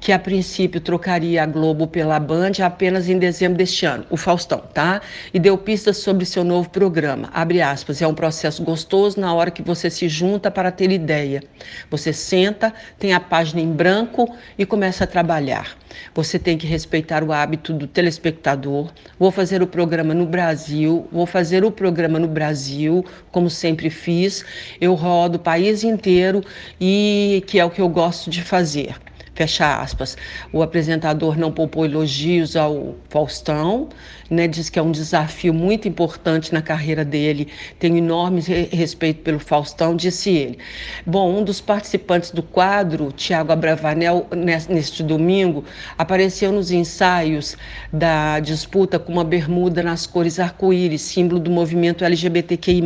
que 0.00 0.12
a 0.12 0.18
princípio 0.18 0.80
trocaria 0.80 1.42
a 1.42 1.46
Globo 1.46 1.86
pela 1.86 2.18
Band 2.18 2.52
apenas 2.64 3.08
em 3.08 3.18
dezembro 3.18 3.58
deste 3.58 3.86
ano, 3.86 4.04
o 4.10 4.16
Faustão, 4.16 4.62
tá? 4.72 5.00
E 5.32 5.38
deu 5.38 5.56
pistas 5.56 5.98
sobre 5.98 6.24
seu 6.24 6.44
novo 6.44 6.68
programa. 6.70 7.30
Abre 7.32 7.62
aspas, 7.62 8.02
é 8.02 8.06
um 8.06 8.14
processo 8.14 8.62
gostoso 8.62 9.20
na 9.20 9.32
hora 9.32 9.50
que 9.50 9.62
você 9.62 9.90
se 9.90 10.08
junta 10.08 10.50
para 10.50 10.70
ter 10.70 10.90
ideia. 10.90 11.42
Você 11.90 12.12
senta, 12.12 12.72
tem 12.98 13.12
a 13.12 13.20
página 13.20 13.60
em 13.60 13.72
branco 13.72 14.28
e 14.58 14.66
começa 14.66 15.04
a 15.04 15.06
trabalhar. 15.06 15.76
Você 16.14 16.38
tem 16.38 16.56
que 16.56 16.66
respeitar 16.66 17.22
o 17.22 17.32
hábito 17.32 17.72
do 17.72 17.86
telespectador. 17.86 18.90
Vou 19.18 19.30
fazer 19.30 19.62
o 19.62 19.66
programa 19.66 20.14
no 20.14 20.26
Brasil, 20.26 21.06
vou 21.12 21.26
fazer 21.26 21.64
o 21.64 21.70
programa 21.70 22.18
no 22.18 22.28
Brasil, 22.28 23.04
como 23.30 23.50
sempre 23.50 23.90
fiz. 23.90 24.44
Eu 24.80 24.94
rodo 24.94 25.36
o 25.36 25.40
país 25.40 25.84
inteiro 25.84 26.42
e 26.80 27.42
que 27.46 27.58
é 27.58 27.64
o 27.64 27.70
que 27.70 27.80
eu 27.80 27.88
gosto 27.88 28.30
de 28.30 28.42
fazer 28.42 28.94
Fecha 29.42 29.80
aspas. 29.80 30.16
O 30.52 30.62
apresentador 30.62 31.36
não 31.36 31.50
poupou 31.50 31.84
elogios 31.84 32.54
ao 32.54 32.94
Faustão, 33.08 33.88
né? 34.30 34.46
Diz 34.46 34.70
que 34.70 34.78
é 34.78 34.82
um 34.82 34.92
desafio 34.92 35.52
muito 35.52 35.88
importante 35.88 36.52
na 36.52 36.62
carreira 36.62 37.04
dele. 37.04 37.48
Tenho 37.76 37.96
enorme 37.96 38.40
respeito 38.70 39.20
pelo 39.22 39.40
Faustão, 39.40 39.96
disse 39.96 40.30
ele. 40.30 40.58
Bom, 41.04 41.40
um 41.40 41.42
dos 41.42 41.60
participantes 41.60 42.30
do 42.30 42.40
quadro, 42.40 43.10
Tiago 43.10 43.50
Abravanel, 43.50 44.28
neste 44.68 45.02
domingo, 45.02 45.64
apareceu 45.98 46.52
nos 46.52 46.70
ensaios 46.70 47.56
da 47.92 48.38
disputa 48.38 48.96
com 48.96 49.10
uma 49.10 49.24
bermuda 49.24 49.82
nas 49.82 50.06
cores 50.06 50.38
arco-íris, 50.38 51.02
símbolo 51.02 51.40
do 51.40 51.50
movimento 51.50 52.04
LGBTQI+. 52.04 52.80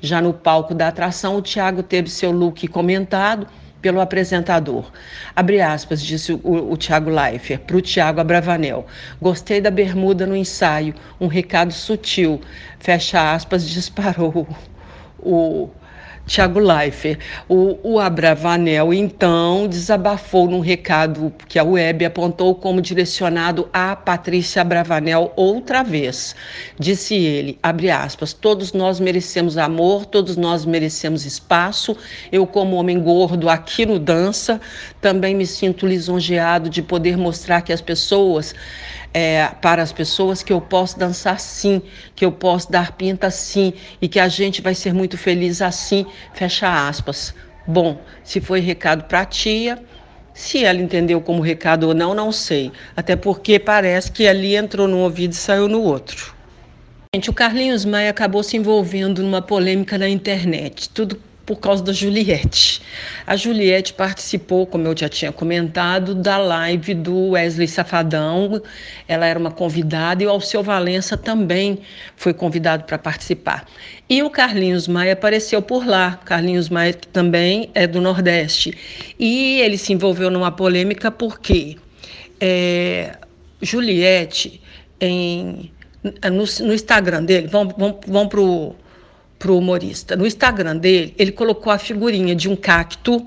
Já 0.00 0.20
no 0.20 0.34
palco 0.34 0.74
da 0.74 0.88
atração, 0.88 1.36
o 1.36 1.42
Tiago 1.42 1.84
teve 1.84 2.10
seu 2.10 2.32
look 2.32 2.66
comentado 2.66 3.46
pelo 3.80 4.00
apresentador. 4.00 4.90
Abre 5.34 5.60
aspas, 5.60 6.02
disse 6.02 6.32
o, 6.32 6.72
o 6.72 6.76
Tiago 6.76 7.10
Leifert 7.10 7.62
para 7.62 7.76
o 7.76 7.80
Tiago 7.80 8.20
Abravanel. 8.20 8.86
Gostei 9.20 9.60
da 9.60 9.70
bermuda 9.70 10.26
no 10.26 10.36
ensaio, 10.36 10.94
um 11.20 11.26
recado 11.26 11.72
sutil. 11.72 12.40
Fecha 12.78 13.34
aspas, 13.34 13.68
disparou 13.68 14.46
o 15.18 15.70
Tiago 16.28 16.60
Leifert. 16.60 17.18
O, 17.48 17.78
o 17.82 17.98
Abravanel, 17.98 18.92
então, 18.92 19.66
desabafou 19.66 20.48
num 20.48 20.60
recado 20.60 21.32
que 21.48 21.58
a 21.58 21.64
web 21.64 22.04
apontou 22.04 22.54
como 22.54 22.80
direcionado 22.82 23.68
a 23.72 23.96
Patrícia 23.96 24.62
Abravanel 24.62 25.32
outra 25.34 25.82
vez. 25.82 26.36
Disse 26.78 27.14
ele, 27.16 27.58
abre 27.62 27.90
aspas, 27.90 28.32
todos 28.32 28.72
nós 28.74 29.00
merecemos 29.00 29.56
amor, 29.56 30.04
todos 30.04 30.36
nós 30.36 30.66
merecemos 30.66 31.24
espaço. 31.24 31.96
Eu, 32.30 32.46
como 32.46 32.76
homem 32.76 33.00
gordo 33.00 33.48
aqui 33.48 33.86
no 33.86 33.98
Dança, 33.98 34.60
também 35.00 35.34
me 35.34 35.46
sinto 35.46 35.86
lisonjeado 35.86 36.68
de 36.68 36.82
poder 36.82 37.16
mostrar 37.16 37.62
que 37.62 37.72
as 37.72 37.80
pessoas 37.80 38.54
é, 39.12 39.48
para 39.60 39.82
as 39.82 39.92
pessoas 39.92 40.42
que 40.42 40.52
eu 40.52 40.60
posso 40.60 40.98
dançar 40.98 41.40
sim, 41.40 41.82
que 42.14 42.24
eu 42.24 42.32
posso 42.32 42.70
dar 42.70 42.92
pinta 42.92 43.30
sim 43.30 43.72
e 44.00 44.08
que 44.08 44.20
a 44.20 44.28
gente 44.28 44.60
vai 44.60 44.74
ser 44.74 44.92
muito 44.92 45.16
feliz 45.16 45.62
assim, 45.62 46.06
fecha 46.34 46.88
aspas. 46.88 47.34
Bom, 47.66 48.00
se 48.24 48.40
foi 48.40 48.60
recado 48.60 49.04
para 49.04 49.20
a 49.20 49.24
tia, 49.24 49.78
se 50.32 50.64
ela 50.64 50.80
entendeu 50.80 51.20
como 51.20 51.42
recado 51.42 51.88
ou 51.88 51.94
não, 51.94 52.14
não 52.14 52.30
sei. 52.30 52.72
Até 52.96 53.16
porque 53.16 53.58
parece 53.58 54.10
que 54.10 54.26
ali 54.26 54.56
entrou 54.56 54.86
num 54.86 55.00
ouvido 55.00 55.32
e 55.32 55.36
saiu 55.36 55.68
no 55.68 55.82
outro. 55.82 56.34
Gente, 57.14 57.30
o 57.30 57.32
Carlinhos 57.32 57.84
Maia 57.84 58.10
acabou 58.10 58.42
se 58.42 58.56
envolvendo 58.56 59.22
numa 59.22 59.42
polêmica 59.42 59.98
na 59.98 60.08
internet. 60.08 60.90
Tudo 60.90 61.20
por 61.48 61.56
causa 61.56 61.82
da 61.82 61.94
Juliette. 61.94 62.82
A 63.26 63.34
Juliette 63.34 63.94
participou, 63.94 64.66
como 64.66 64.86
eu 64.86 64.94
já 64.94 65.08
tinha 65.08 65.32
comentado, 65.32 66.14
da 66.14 66.36
live 66.36 66.92
do 66.92 67.30
Wesley 67.30 67.66
Safadão. 67.66 68.60
Ela 69.08 69.24
era 69.24 69.38
uma 69.38 69.50
convidada 69.50 70.22
e 70.22 70.26
o 70.26 70.30
Alceu 70.30 70.62
Valença 70.62 71.16
também 71.16 71.78
foi 72.16 72.34
convidado 72.34 72.84
para 72.84 72.98
participar. 72.98 73.66
E 74.10 74.22
o 74.22 74.28
Carlinhos 74.28 74.86
Maia 74.86 75.14
apareceu 75.14 75.62
por 75.62 75.86
lá. 75.86 76.20
Carlinhos 76.22 76.68
Maia, 76.68 76.92
também 76.92 77.70
é 77.74 77.86
do 77.86 77.98
Nordeste. 77.98 78.76
E 79.18 79.58
ele 79.62 79.78
se 79.78 79.94
envolveu 79.94 80.30
numa 80.30 80.52
polêmica 80.52 81.10
porque 81.10 81.78
é, 82.38 83.16
Juliette, 83.62 84.60
em, 85.00 85.72
no, 86.30 86.66
no 86.66 86.74
Instagram 86.74 87.24
dele, 87.24 87.46
vamos, 87.46 87.72
vamos, 87.78 87.96
vamos 88.06 88.28
para 88.28 88.40
o 88.42 88.76
para 89.38 89.52
o 89.52 89.58
humorista. 89.58 90.16
No 90.16 90.26
Instagram 90.26 90.76
dele, 90.76 91.14
ele 91.18 91.32
colocou 91.32 91.72
a 91.72 91.78
figurinha 91.78 92.34
de 92.34 92.48
um 92.48 92.56
cacto 92.56 93.26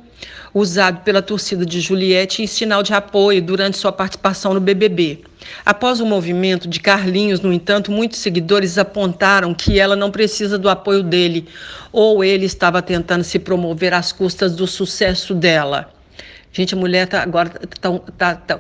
usado 0.54 1.02
pela 1.02 1.22
torcida 1.22 1.66
de 1.66 1.80
Juliette 1.80 2.44
em 2.44 2.48
sinal 2.48 2.84
de 2.84 2.94
apoio 2.94 3.42
durante 3.42 3.78
sua 3.78 3.92
participação 3.92 4.54
no 4.54 4.60
BBB. 4.60 5.22
Após 5.66 6.00
o 6.00 6.06
movimento 6.06 6.68
de 6.68 6.80
Carlinhos, 6.80 7.40
no 7.40 7.54
entanto, 7.54 7.92
muitos 7.92 8.20
seguidores 8.20 8.78
apontaram 8.78 9.54
que 9.54 9.80
ela 9.80 9.96
não 9.96 10.12
precisa 10.12 10.58
do 10.58 10.70
apoio 10.70 11.02
dele, 11.02 11.48
ou 11.92 12.24
ele 12.24 12.46
estava 12.46 12.82
tentando 12.82 13.24
se 13.24 13.40
promover 13.40 13.94
às 13.94 14.12
custas 14.12 14.56
do 14.56 14.68
sucesso 14.68 15.34
dela. 15.34 15.90
Gente, 16.54 16.74
a 16.74 16.78
mulher 16.78 17.08
tá, 17.08 17.24
agora 17.24 17.50
está 17.64 17.90
tá, 18.18 18.36
tá, 18.36 18.60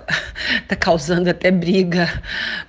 tá, 0.65 0.75
causando 0.77 1.29
até 1.29 1.51
briga 1.51 2.21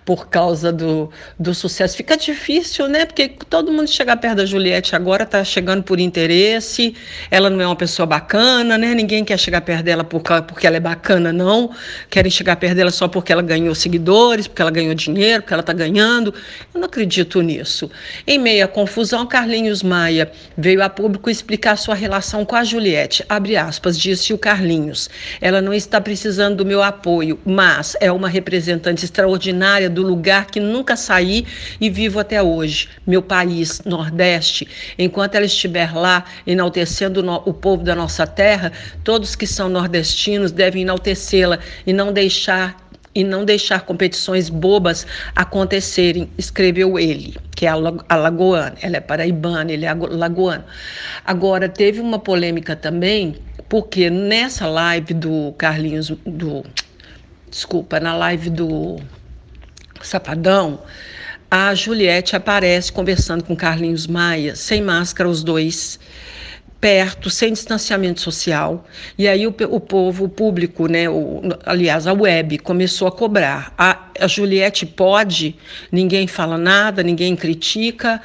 por 0.04 0.26
causa 0.26 0.72
do, 0.72 1.12
do 1.38 1.54
sucesso. 1.54 1.96
Fica 1.96 2.16
difícil, 2.16 2.88
né? 2.88 3.06
Porque 3.06 3.28
todo 3.28 3.70
mundo 3.70 3.88
chegar 3.88 4.16
perto 4.16 4.38
da 4.38 4.44
Juliette 4.44 4.96
agora 4.96 5.22
está 5.22 5.44
chegando 5.44 5.84
por 5.84 6.00
interesse. 6.00 6.96
Ela 7.30 7.48
não 7.48 7.60
é 7.60 7.66
uma 7.66 7.76
pessoa 7.76 8.04
bacana, 8.04 8.76
né? 8.76 8.94
Ninguém 8.94 9.24
quer 9.24 9.38
chegar 9.38 9.60
perto 9.60 9.84
dela 9.84 10.02
por, 10.02 10.22
porque 10.22 10.66
ela 10.66 10.76
é 10.76 10.80
bacana, 10.80 11.32
não. 11.32 11.70
Querem 12.10 12.30
chegar 12.30 12.56
perto 12.56 12.74
dela 12.74 12.90
só 12.90 13.06
porque 13.06 13.32
ela 13.32 13.42
ganhou 13.42 13.76
seguidores, 13.76 14.48
porque 14.48 14.60
ela 14.60 14.72
ganhou 14.72 14.92
dinheiro, 14.92 15.42
porque 15.42 15.54
ela 15.54 15.60
está 15.60 15.72
ganhando. 15.72 16.34
Eu 16.74 16.80
não 16.80 16.86
acredito 16.86 17.40
nisso. 17.42 17.88
Em 18.26 18.40
meio 18.40 18.64
à 18.64 18.68
confusão, 18.68 19.24
Carlinhos 19.24 19.84
Maia 19.84 20.32
veio 20.58 20.82
a 20.82 20.88
público 20.88 21.30
explicar 21.30 21.76
sua 21.76 21.94
relação 21.94 22.44
com 22.44 22.56
a 22.56 22.64
Juliette. 22.64 23.24
Abre 23.28 23.56
aspas, 23.56 23.96
disse 23.96 24.32
o 24.32 24.38
Carlinhos. 24.38 25.11
Ela 25.40 25.60
não 25.60 25.72
está 25.72 26.00
precisando 26.00 26.56
do 26.56 26.66
meu 26.66 26.82
apoio, 26.82 27.38
mas 27.44 27.96
é 28.00 28.10
uma 28.10 28.28
representante 28.28 29.04
extraordinária 29.04 29.88
do 29.88 30.02
lugar 30.02 30.46
que 30.46 30.60
nunca 30.60 30.96
saí 30.96 31.46
e 31.80 31.90
vivo 31.90 32.18
até 32.18 32.42
hoje, 32.42 32.88
meu 33.06 33.22
país, 33.22 33.82
Nordeste. 33.84 34.66
Enquanto 34.98 35.34
ela 35.34 35.46
estiver 35.46 35.94
lá, 35.94 36.24
enaltecendo 36.46 37.22
o 37.44 37.52
povo 37.52 37.82
da 37.82 37.94
nossa 37.94 38.26
terra, 38.26 38.72
todos 39.04 39.34
que 39.34 39.46
são 39.46 39.68
nordestinos 39.68 40.52
devem 40.52 40.82
enaltecê-la 40.82 41.58
e 41.86 41.92
não 41.92 42.12
deixar 42.12 42.76
e 43.14 43.22
não 43.22 43.44
deixar 43.44 43.82
competições 43.82 44.48
bobas 44.48 45.06
acontecerem, 45.36 46.30
escreveu 46.38 46.98
ele, 46.98 47.36
que 47.54 47.66
é 47.66 47.68
a 47.68 48.16
Lagoana. 48.16 48.74
Ela 48.80 48.96
é 48.96 49.00
paraibana, 49.00 49.70
ele 49.70 49.84
é 49.84 49.92
lagoano. 49.92 50.64
Agora, 51.24 51.68
teve 51.68 52.00
uma 52.00 52.18
polêmica 52.18 52.74
também 52.74 53.36
porque 53.72 54.10
nessa 54.10 54.66
live 54.66 55.14
do 55.14 55.54
Carlinhos, 55.56 56.12
do 56.26 56.62
desculpa, 57.48 57.98
na 57.98 58.14
live 58.14 58.50
do 58.50 59.00
Sapadão, 60.02 60.82
a 61.50 61.74
Juliette 61.74 62.36
aparece 62.36 62.92
conversando 62.92 63.42
com 63.42 63.56
Carlinhos 63.56 64.06
Maia, 64.06 64.54
sem 64.54 64.82
máscara, 64.82 65.26
os 65.26 65.42
dois 65.42 65.98
perto, 66.82 67.30
sem 67.30 67.54
distanciamento 67.54 68.20
social. 68.20 68.86
E 69.16 69.26
aí 69.26 69.46
o, 69.46 69.54
o 69.70 69.80
povo, 69.80 70.26
o 70.26 70.28
público, 70.28 70.86
né, 70.86 71.08
o, 71.08 71.40
aliás, 71.64 72.06
a 72.06 72.12
web, 72.12 72.58
começou 72.58 73.08
a 73.08 73.12
cobrar. 73.12 73.72
A, 73.78 74.10
a 74.20 74.28
Juliette 74.28 74.84
pode, 74.84 75.56
ninguém 75.90 76.26
fala 76.26 76.58
nada, 76.58 77.02
ninguém 77.02 77.34
critica. 77.34 78.20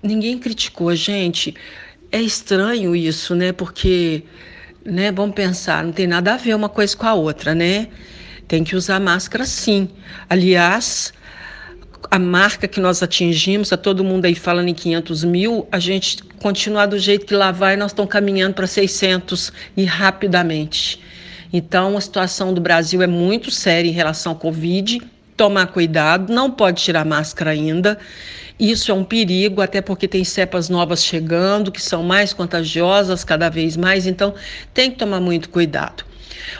Ninguém 0.00 0.38
criticou, 0.38 0.94
gente. 0.94 1.52
É 2.12 2.20
estranho 2.20 2.94
isso, 2.94 3.34
né? 3.34 3.50
Porque 3.50 4.22
né? 4.84 5.12
Vamos 5.12 5.34
pensar, 5.34 5.84
não 5.84 5.92
tem 5.92 6.06
nada 6.06 6.34
a 6.34 6.36
ver 6.36 6.54
uma 6.54 6.68
coisa 6.68 6.96
com 6.96 7.06
a 7.06 7.14
outra, 7.14 7.54
né? 7.54 7.88
Tem 8.46 8.64
que 8.64 8.74
usar 8.74 8.98
máscara 8.98 9.44
sim. 9.44 9.88
Aliás, 10.28 11.12
a 12.10 12.18
marca 12.18 12.66
que 12.66 12.80
nós 12.80 13.02
atingimos, 13.02 13.72
a 13.72 13.76
todo 13.76 14.04
mundo 14.04 14.24
aí 14.24 14.34
falando 14.34 14.68
em 14.68 14.74
500 14.74 15.24
mil, 15.24 15.68
a 15.70 15.78
gente 15.78 16.22
continuar 16.40 16.86
do 16.86 16.98
jeito 16.98 17.26
que 17.26 17.34
lá 17.34 17.50
vai, 17.50 17.76
nós 17.76 17.90
estamos 17.90 18.10
caminhando 18.10 18.54
para 18.54 18.66
600 18.66 19.52
e 19.76 19.84
rapidamente. 19.84 21.00
Então, 21.52 21.96
a 21.96 22.00
situação 22.00 22.52
do 22.52 22.60
Brasil 22.60 23.02
é 23.02 23.06
muito 23.06 23.50
séria 23.50 23.88
em 23.88 23.92
relação 23.92 24.32
ao 24.32 24.38
Covid. 24.38 25.00
Tomar 25.36 25.68
cuidado, 25.68 26.32
não 26.32 26.50
pode 26.50 26.82
tirar 26.82 27.04
máscara 27.04 27.50
ainda. 27.50 27.98
Isso 28.58 28.90
é 28.90 28.94
um 28.94 29.04
perigo, 29.04 29.60
até 29.60 29.80
porque 29.80 30.08
tem 30.08 30.24
cepas 30.24 30.68
novas 30.68 31.04
chegando, 31.04 31.70
que 31.70 31.80
são 31.80 32.02
mais 32.02 32.32
contagiosas 32.32 33.22
cada 33.22 33.48
vez 33.48 33.76
mais, 33.76 34.06
então 34.06 34.34
tem 34.74 34.90
que 34.90 34.98
tomar 34.98 35.20
muito 35.20 35.48
cuidado. 35.48 36.04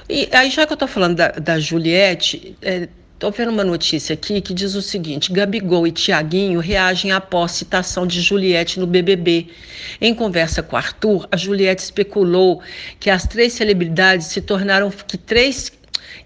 E 0.09 0.29
aí, 0.33 0.51
já 0.51 0.67
que 0.67 0.73
eu 0.73 0.77
estou 0.77 0.89
falando 0.89 1.17
da, 1.17 1.29
da 1.29 1.59
Juliette, 1.59 2.57
Estou 2.61 3.31
é, 3.31 3.33
vendo 3.33 3.51
uma 3.51 3.65
notícia 3.65 4.15
aqui 4.15 4.41
que 4.41 4.55
diz 4.55 4.75
o 4.75 4.83
seguinte: 4.83 5.33
Gabigol 5.33 5.87
e 5.87 5.93
Tiaguinho 5.93 6.61
reagem 6.61 7.11
após 7.11 7.53
citação 7.53 8.07
de 8.07 8.21
Juliette 8.21 8.79
no 8.79 8.87
BBB. 8.87 9.49
Em 10.01 10.15
conversa 10.15 10.63
com 10.63 10.77
Arthur, 10.77 11.27
a 11.33 11.37
Juliette 11.37 11.83
especulou 11.83 12.63
que 13.01 13.11
as 13.11 13.27
três 13.27 13.55
celebridades 13.55 14.29
se 14.29 14.41
tornaram 14.41 14.91
que 14.91 15.19
três 15.19 15.73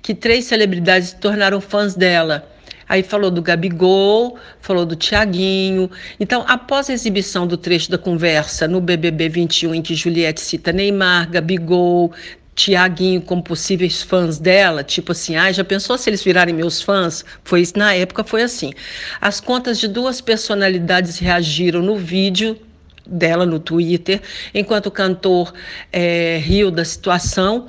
que 0.02 0.14
três 0.14 0.44
celebridades 0.44 1.10
se 1.10 1.16
tornaram 1.16 1.60
fãs 1.60 1.94
dela. 1.94 2.51
Aí 2.92 3.02
falou 3.02 3.30
do 3.30 3.40
Gabigol, 3.40 4.36
falou 4.60 4.84
do 4.84 4.94
Tiaguinho. 4.94 5.90
Então, 6.20 6.44
após 6.46 6.90
a 6.90 6.92
exibição 6.92 7.46
do 7.46 7.56
trecho 7.56 7.90
da 7.90 7.96
conversa 7.96 8.68
no 8.68 8.82
BBB 8.82 9.30
21, 9.30 9.74
em 9.76 9.80
que 9.80 9.94
Juliette 9.94 10.42
cita 10.42 10.72
Neymar, 10.72 11.30
Gabigol, 11.30 12.12
Tiaguinho 12.54 13.22
como 13.22 13.42
possíveis 13.42 14.02
fãs 14.02 14.38
dela, 14.38 14.84
tipo 14.84 15.12
assim, 15.12 15.36
ah, 15.36 15.50
já 15.50 15.64
pensou 15.64 15.96
se 15.96 16.10
eles 16.10 16.22
virarem 16.22 16.54
meus 16.54 16.82
fãs? 16.82 17.24
Foi 17.42 17.62
na 17.74 17.94
época 17.94 18.24
foi 18.24 18.42
assim. 18.42 18.74
As 19.18 19.40
contas 19.40 19.80
de 19.80 19.88
duas 19.88 20.20
personalidades 20.20 21.18
reagiram 21.18 21.80
no 21.80 21.96
vídeo 21.96 22.60
dela 23.06 23.44
no 23.44 23.58
Twitter, 23.58 24.20
enquanto 24.54 24.86
o 24.86 24.90
cantor 24.90 25.52
é, 25.92 26.38
riu 26.38 26.70
da 26.70 26.84
situação, 26.84 27.68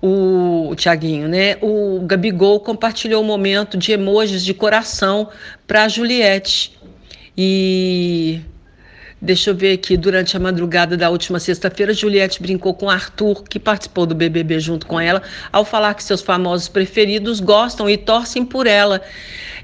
o, 0.00 0.68
o 0.70 0.74
Tiaguinho, 0.74 1.28
né? 1.28 1.56
O 1.60 2.00
Gabigol 2.04 2.60
compartilhou 2.60 3.22
um 3.22 3.26
momento 3.26 3.76
de 3.76 3.92
emojis 3.92 4.44
de 4.44 4.52
coração 4.52 5.28
para 5.66 5.88
Juliette. 5.88 6.78
E 7.36 8.40
Deixa 9.24 9.50
eu 9.50 9.54
ver 9.54 9.74
aqui, 9.74 9.96
durante 9.96 10.36
a 10.36 10.40
madrugada 10.40 10.96
da 10.96 11.08
última 11.08 11.38
sexta-feira, 11.38 11.94
Juliette 11.94 12.42
brincou 12.42 12.74
com 12.74 12.90
Arthur, 12.90 13.44
que 13.44 13.60
participou 13.60 14.04
do 14.04 14.16
BBB 14.16 14.58
junto 14.58 14.84
com 14.84 14.98
ela, 14.98 15.22
ao 15.52 15.64
falar 15.64 15.94
que 15.94 16.02
seus 16.02 16.20
famosos 16.20 16.66
preferidos 16.66 17.38
gostam 17.38 17.88
e 17.88 17.96
torcem 17.96 18.44
por 18.44 18.66
ela. 18.66 19.00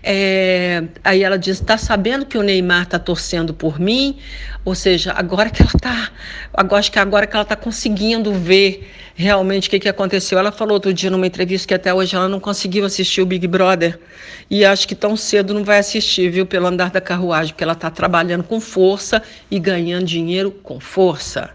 É, 0.01 0.85
aí 1.03 1.25
ela 1.25 1.37
diz: 1.37 1.61
está 1.61 1.77
sabendo 1.77 2.25
que 2.25 2.39
o 2.39 2.43
Neymar 2.45 2.85
está 2.85 3.01
torcendo 3.01 3.53
por 3.53 3.81
mim? 3.81 4.19
Ou 4.65 4.77
seja, 4.77 5.13
agora 5.13 5.51
que 5.51 5.61
ela 5.61 5.73
está, 5.75 6.13
agora 6.55 6.79
acho 6.79 6.93
que 6.93 6.99
agora 7.01 7.27
que 7.27 7.35
ela 7.35 7.43
está 7.43 7.57
conseguindo 7.57 8.33
ver 8.33 8.89
realmente 9.19 9.67
o 9.67 9.71
que, 9.71 9.81
que 9.81 9.89
aconteceu. 9.89 10.39
Ela 10.39 10.53
falou 10.53 10.75
outro 10.75 10.95
dia 10.95 11.11
numa 11.11 11.27
entrevista 11.27 11.67
que 11.67 11.75
até 11.75 11.93
hoje 11.93 12.15
ela 12.15 12.29
não 12.29 12.39
conseguiu 12.39 12.85
assistir 12.85 13.21
o 13.21 13.27
Big 13.27 13.49
Brother 13.49 13.99
e 14.49 14.65
acho 14.65 14.87
que 14.87 14.95
tão 14.95 15.17
cedo 15.17 15.53
não 15.53 15.65
vai 15.65 15.79
assistir, 15.79 16.31
viu, 16.31 16.47
pelo 16.47 16.69
andar 16.69 16.91
da 16.91 17.01
carruagem, 17.01 17.53
porque 17.53 17.65
ela 17.65 17.73
está 17.73 17.91
trabalhando 17.91 18.45
com 18.45 18.61
força 18.61 19.21
e 19.51 19.59
ganhando 19.59 20.07
dinheiro 20.07 20.53
com 20.63 20.79
força. 20.79 21.51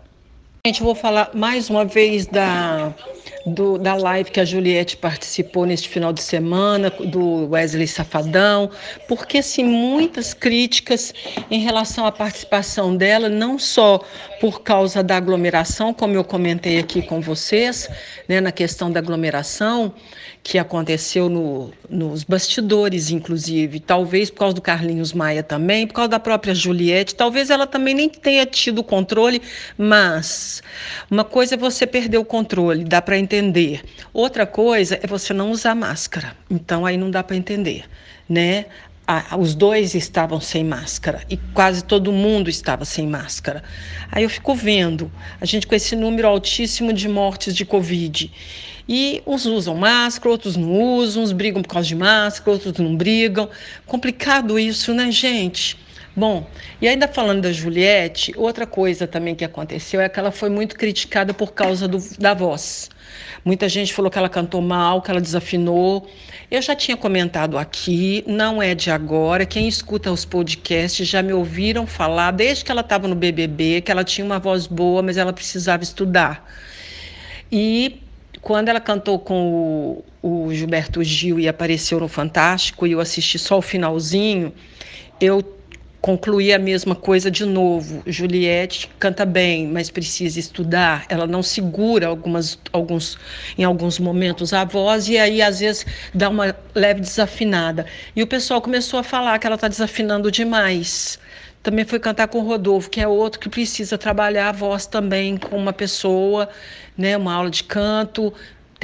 Gente, 0.66 0.82
eu 0.82 0.86
vou 0.86 0.96
falar 0.96 1.32
mais 1.34 1.70
uma 1.70 1.86
vez 1.86 2.28
da 2.28 2.94
do, 3.46 3.78
da 3.78 3.96
live 3.96 4.32
que 4.32 4.40
a 4.40 4.46
Juliette 4.46 4.96
participou 4.96 5.66
neste 5.66 5.90
final 5.90 6.14
de 6.14 6.22
semana, 6.22 6.90
do 6.90 7.50
Wesley 7.50 7.88
Safadão, 7.88 8.70
porque 9.08 9.40
assim, 9.40 9.64
muitas 9.64 10.34
críticas 10.34 11.14
em 11.52 11.60
relação 11.60 12.06
à 12.06 12.12
participação 12.12 12.96
dela, 12.96 13.28
não 13.28 13.60
só 13.60 14.00
por 14.40 14.62
causa 14.62 15.04
da 15.04 15.18
aglomeração, 15.18 15.94
como 15.94 16.16
eu 16.16 16.24
comentei 16.24 16.80
aqui 16.80 17.02
com 17.02 17.20
vocês, 17.20 17.90
né, 18.28 18.40
na 18.40 18.52
questão 18.52 18.92
da 18.92 19.00
aglomeração, 19.00 19.94
que 20.42 20.58
aconteceu 20.58 21.30
no, 21.30 21.72
nos 21.90 22.26
bastidores, 22.26 23.10
inclusive, 23.10 23.80
talvez 23.80 24.30
por 24.30 24.40
causa 24.40 24.54
do 24.54 24.62
Carlinhos 24.62 25.14
Maia 25.14 25.42
também, 25.42 25.88
por 25.88 25.94
causa 25.94 26.10
da 26.10 26.20
própria 26.20 26.54
Juliette, 26.54 27.16
talvez 27.16 27.50
ela 27.50 27.66
também 27.66 27.94
nem 27.94 28.10
tenha 28.10 28.46
tido 28.46 28.84
controle, 28.84 29.42
mas 29.78 30.62
uma 31.10 31.24
coisa 31.24 31.56
é 31.56 31.58
você 31.58 31.88
perder 31.88 32.18
o 32.18 32.26
controle, 32.26 32.84
dá 32.84 33.02
para 33.02 33.18
entender. 33.18 33.33
Outra 34.14 34.46
coisa 34.46 35.00
é 35.02 35.08
você 35.08 35.34
não 35.34 35.52
usar 35.52 35.74
máscara, 35.74 36.36
então 36.50 36.86
aí 36.86 36.98
não 36.98 37.10
dá 37.10 37.24
para 37.24 37.36
entender, 37.36 37.86
né? 38.30 38.66
Ah, 39.06 39.36
os 39.38 39.54
dois 39.54 39.96
estavam 39.96 40.40
sem 40.40 40.64
máscara 40.64 41.24
e 41.30 41.36
quase 41.54 41.84
todo 41.84 42.12
mundo 42.12 42.50
estava 42.50 42.86
sem 42.86 43.06
máscara. 43.06 43.62
Aí 44.10 44.24
eu 44.24 44.30
fico 44.30 44.56
vendo 44.56 45.12
a 45.42 45.46
gente 45.46 45.68
com 45.68 45.76
esse 45.76 45.96
número 45.96 46.28
altíssimo 46.28 46.94
de 46.94 47.10
mortes 47.10 47.54
de 47.54 47.66
Covid. 47.66 48.32
E 48.88 49.22
uns 49.26 49.46
usam 49.46 49.76
máscara, 49.76 50.30
outros 50.30 50.56
não 50.56 50.96
usam, 50.96 51.24
uns 51.24 51.32
brigam 51.32 51.62
por 51.62 51.70
causa 51.70 51.88
de 51.88 51.96
máscara, 51.96 52.52
outros 52.52 52.78
não 52.78 52.96
brigam. 52.96 53.50
Complicado 53.86 54.58
isso, 54.58 54.94
né, 54.94 55.12
gente? 55.12 55.78
Bom, 56.16 56.46
e 56.80 56.88
ainda 56.88 57.08
falando 57.08 57.42
da 57.42 57.52
Juliette, 57.52 58.34
outra 58.38 58.68
coisa 58.68 59.08
também 59.08 59.34
que 59.34 59.44
aconteceu 59.44 60.00
é 60.00 60.08
que 60.08 60.20
ela 60.20 60.32
foi 60.32 60.48
muito 60.48 60.76
criticada 60.76 61.34
por 61.34 61.54
causa 61.54 61.88
do, 61.88 61.98
da 62.20 62.36
voz. 62.36 62.92
Muita 63.44 63.68
gente 63.68 63.92
falou 63.92 64.12
que 64.12 64.18
ela 64.20 64.30
cantou 64.30 64.62
mal, 64.62 65.02
que 65.02 65.10
ela 65.10 65.20
desafinou. 65.20 66.08
Eu 66.52 66.62
já 66.62 66.76
tinha 66.76 66.96
comentado 66.96 67.58
aqui, 67.58 68.24
não 68.28 68.62
é 68.62 68.76
de 68.76 68.92
agora. 68.92 69.44
Quem 69.44 69.68
escuta 69.68 70.12
os 70.12 70.24
podcasts 70.24 71.08
já 71.08 71.24
me 71.24 71.34
ouviram 71.34 71.88
falar, 71.88 72.30
desde 72.30 72.64
que 72.64 72.72
ela 72.72 72.82
estava 72.82 73.08
no 73.08 73.16
BBB, 73.16 73.82
que 73.82 73.92
ela 73.92 74.04
tinha 74.04 74.24
uma 74.24 74.38
voz 74.38 74.68
boa, 74.68 75.02
mas 75.02 75.18
ela 75.18 75.34
precisava 75.34 75.82
estudar. 75.82 76.48
E 77.52 78.04
quando 78.40 78.70
ela 78.70 78.80
cantou 78.80 79.18
com 79.18 80.04
o, 80.22 80.46
o 80.46 80.54
Gilberto 80.54 81.04
Gil 81.04 81.40
e 81.40 81.48
apareceu 81.48 82.00
no 82.00 82.08
Fantástico, 82.08 82.86
e 82.86 82.92
eu 82.92 83.00
assisti 83.00 83.40
só 83.40 83.58
o 83.58 83.62
finalzinho, 83.64 84.54
eu 85.20 85.42
concluí 86.04 86.52
a 86.52 86.60
mesma 86.60 86.96
coisa 86.96 87.32
de 87.32 87.46
novo. 87.46 88.04
Juliette 88.06 88.90
canta 89.00 89.26
bem, 89.26 89.66
mas 89.70 89.90
precisa 89.90 90.38
estudar. 90.38 91.06
Ela 91.08 91.26
não 91.26 91.42
segura 91.42 92.08
algumas, 92.08 92.60
alguns, 92.74 93.18
em 93.58 93.64
alguns 93.64 94.00
momentos 94.00 94.52
a 94.52 94.66
voz 94.66 95.08
e 95.08 95.18
aí 95.18 95.42
às 95.42 95.62
vezes 95.62 95.86
dá 96.14 96.28
uma 96.28 96.54
leve 96.76 97.00
desafinada. 97.00 97.86
E 98.14 98.22
o 98.22 98.28
pessoal 98.28 98.62
começou 98.62 99.00
a 99.00 99.04
falar 99.04 99.40
que 99.40 99.48
ela 99.48 99.56
está 99.56 99.70
desafinando 99.70 100.30
demais. 100.30 101.18
Também 101.64 101.86
foi 101.86 102.00
cantar 102.00 102.28
com 102.28 102.40
o 102.40 102.46
Rodolfo, 102.46 102.90
que 102.90 103.00
é 103.00 103.08
outro 103.08 103.40
que 103.40 103.48
precisa 103.48 103.98
trabalhar 103.98 104.50
a 104.50 104.52
voz 104.52 104.86
também 104.86 105.38
com 105.38 105.56
uma 105.56 105.72
pessoa, 105.72 106.50
né, 106.98 107.16
uma 107.16 107.34
aula 107.34 107.50
de 107.50 107.64
canto. 107.64 108.34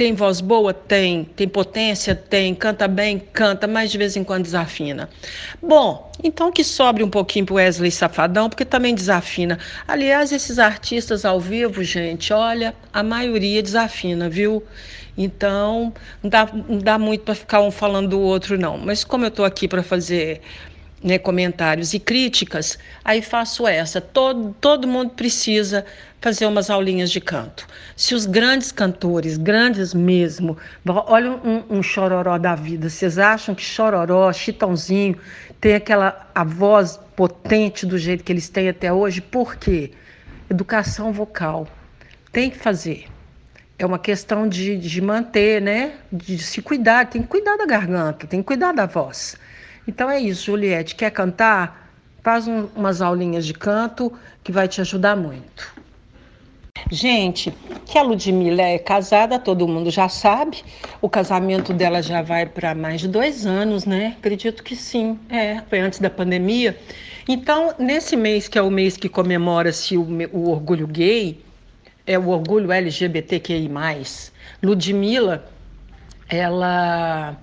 Tem 0.00 0.14
voz 0.14 0.40
boa? 0.40 0.72
Tem. 0.72 1.24
Tem 1.24 1.46
potência? 1.46 2.14
Tem. 2.14 2.54
Canta 2.54 2.88
bem? 2.88 3.18
Canta, 3.18 3.66
mas 3.66 3.90
de 3.90 3.98
vez 3.98 4.16
em 4.16 4.24
quando 4.24 4.44
desafina. 4.44 5.10
Bom, 5.62 6.10
então 6.24 6.50
que 6.50 6.64
sobre 6.64 7.04
um 7.04 7.10
pouquinho 7.10 7.44
para 7.44 7.56
Wesley 7.56 7.90
Safadão, 7.90 8.48
porque 8.48 8.64
também 8.64 8.94
desafina. 8.94 9.58
Aliás, 9.86 10.32
esses 10.32 10.58
artistas 10.58 11.26
ao 11.26 11.38
vivo, 11.38 11.84
gente, 11.84 12.32
olha, 12.32 12.74
a 12.90 13.02
maioria 13.02 13.62
desafina, 13.62 14.30
viu? 14.30 14.64
Então, 15.18 15.92
não 16.22 16.30
dá, 16.30 16.48
não 16.50 16.78
dá 16.78 16.98
muito 16.98 17.22
para 17.22 17.34
ficar 17.34 17.60
um 17.60 17.70
falando 17.70 18.08
do 18.08 18.20
outro, 18.20 18.56
não. 18.56 18.78
Mas 18.78 19.04
como 19.04 19.26
eu 19.26 19.28
estou 19.28 19.44
aqui 19.44 19.68
para 19.68 19.82
fazer 19.82 20.40
né, 21.02 21.18
comentários 21.18 21.94
e 21.94 21.98
críticas, 21.98 22.78
aí 23.04 23.22
faço 23.22 23.66
essa. 23.66 24.00
Todo, 24.00 24.54
todo 24.60 24.86
mundo 24.86 25.10
precisa 25.10 25.84
fazer 26.20 26.46
umas 26.46 26.68
aulinhas 26.68 27.10
de 27.10 27.20
canto. 27.20 27.66
Se 27.96 28.14
os 28.14 28.26
grandes 28.26 28.70
cantores, 28.70 29.38
grandes 29.38 29.94
mesmo, 29.94 30.56
olha 30.86 31.30
um, 31.30 31.64
um 31.70 31.82
chororó 31.82 32.36
da 32.38 32.54
vida, 32.54 32.90
vocês 32.90 33.18
acham 33.18 33.54
que 33.54 33.62
chororó, 33.62 34.30
chitãozinho, 34.32 35.16
tem 35.60 35.74
aquela 35.74 36.28
a 36.34 36.44
voz 36.44 37.00
potente 37.16 37.86
do 37.86 37.98
jeito 37.98 38.22
que 38.22 38.32
eles 38.32 38.48
têm 38.48 38.68
até 38.68 38.92
hoje? 38.92 39.20
Por 39.20 39.56
quê? 39.56 39.92
Educação 40.48 41.12
vocal. 41.12 41.66
Tem 42.32 42.50
que 42.50 42.58
fazer. 42.58 43.06
É 43.78 43.86
uma 43.86 43.98
questão 43.98 44.46
de, 44.46 44.76
de 44.76 45.00
manter, 45.00 45.60
né? 45.62 45.94
De 46.12 46.38
se 46.38 46.60
cuidar. 46.60 47.06
Tem 47.06 47.22
que 47.22 47.28
cuidar 47.28 47.56
da 47.56 47.64
garganta, 47.64 48.26
tem 48.26 48.40
que 48.40 48.46
cuidar 48.46 48.72
da 48.72 48.84
voz. 48.84 49.36
Então 49.86 50.10
é 50.10 50.20
isso, 50.20 50.46
Juliette. 50.46 50.94
Quer 50.94 51.10
cantar? 51.10 51.90
Faz 52.22 52.46
um, 52.46 52.68
umas 52.76 53.00
aulinhas 53.00 53.46
de 53.46 53.54
canto 53.54 54.12
que 54.44 54.52
vai 54.52 54.68
te 54.68 54.80
ajudar 54.80 55.16
muito. 55.16 55.80
Gente, 56.90 57.52
que 57.86 57.98
a 57.98 58.02
Ludmilla 58.02 58.62
é 58.62 58.78
casada, 58.78 59.38
todo 59.38 59.66
mundo 59.66 59.90
já 59.90 60.08
sabe. 60.08 60.62
O 61.00 61.08
casamento 61.08 61.72
dela 61.72 62.02
já 62.02 62.22
vai 62.22 62.46
para 62.46 62.74
mais 62.74 63.00
de 63.00 63.08
dois 63.08 63.46
anos, 63.46 63.84
né? 63.84 64.16
Acredito 64.18 64.62
que 64.62 64.76
sim. 64.76 65.18
É, 65.28 65.60
foi 65.68 65.80
antes 65.80 65.98
da 65.98 66.10
pandemia. 66.10 66.76
Então, 67.28 67.74
nesse 67.78 68.16
mês, 68.16 68.48
que 68.48 68.58
é 68.58 68.62
o 68.62 68.70
mês 68.70 68.96
que 68.96 69.08
comemora-se 69.08 69.96
o, 69.96 70.02
o 70.32 70.50
orgulho 70.50 70.86
gay, 70.86 71.40
é 72.06 72.18
o 72.18 72.28
orgulho 72.28 72.72
LGBTQI, 72.72 73.70
Ludmilla, 74.62 75.44
ela 76.28 77.36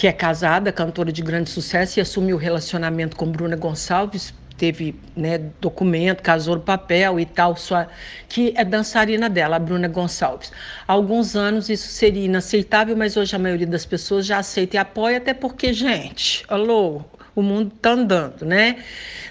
que 0.00 0.06
é 0.06 0.12
casada, 0.12 0.72
cantora 0.72 1.12
de 1.12 1.20
grande 1.20 1.50
sucesso, 1.50 1.98
e 1.98 2.00
assumiu 2.00 2.36
o 2.36 2.38
relacionamento 2.38 3.14
com 3.14 3.30
Bruna 3.30 3.54
Gonçalves, 3.54 4.32
teve 4.56 4.98
né, 5.14 5.36
documento, 5.60 6.22
casou 6.22 6.56
no 6.56 6.62
papel 6.62 7.20
e 7.20 7.26
tal, 7.26 7.54
sua, 7.54 7.86
que 8.26 8.54
é 8.56 8.64
dançarina 8.64 9.28
dela, 9.28 9.56
a 9.56 9.58
Bruna 9.58 9.88
Gonçalves. 9.88 10.50
Há 10.88 10.94
alguns 10.94 11.36
anos 11.36 11.68
isso 11.68 11.88
seria 11.88 12.24
inaceitável, 12.24 12.96
mas 12.96 13.14
hoje 13.18 13.36
a 13.36 13.38
maioria 13.38 13.66
das 13.66 13.84
pessoas 13.84 14.24
já 14.24 14.38
aceita 14.38 14.76
e 14.76 14.78
apoia, 14.78 15.18
até 15.18 15.34
porque, 15.34 15.70
gente, 15.74 16.46
alô, 16.48 17.04
o 17.34 17.42
mundo 17.42 17.72
está 17.74 17.92
andando, 17.92 18.44
né? 18.44 18.82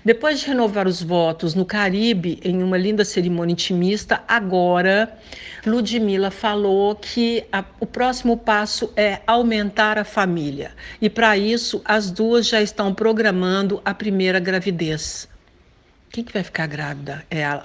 Depois 0.04 0.40
de 0.40 0.48
renovar 0.48 0.88
os 0.88 1.02
votos 1.02 1.54
no 1.54 1.66
Caribe, 1.66 2.40
em 2.44 2.64
uma 2.64 2.78
linda 2.78 3.04
cerimônia 3.04 3.54
intimista, 3.54 4.24
agora 4.28 5.12
Ludmilla 5.66 6.32
falou 6.32 6.96
que 6.96 7.46
a, 7.52 7.64
o 7.80 7.86
próximo 7.86 8.38
passo 8.38 8.92
é 8.96 9.20
aumentar 9.28 9.98
a 9.98 10.06
família. 10.06 10.72
E 11.02 11.10
para 11.10 11.38
isso, 11.38 11.82
as 11.84 12.10
duas 12.10 12.48
já 12.48 12.62
estão 12.62 12.94
programando 12.94 13.82
a 13.84 13.94
primeira 13.94 14.40
gravidez. 14.40 15.28
Quem 16.12 16.24
que 16.24 16.34
vai 16.34 16.44
ficar 16.44 16.68
grávida? 16.68 17.24
É 17.30 17.44
a 17.44 17.64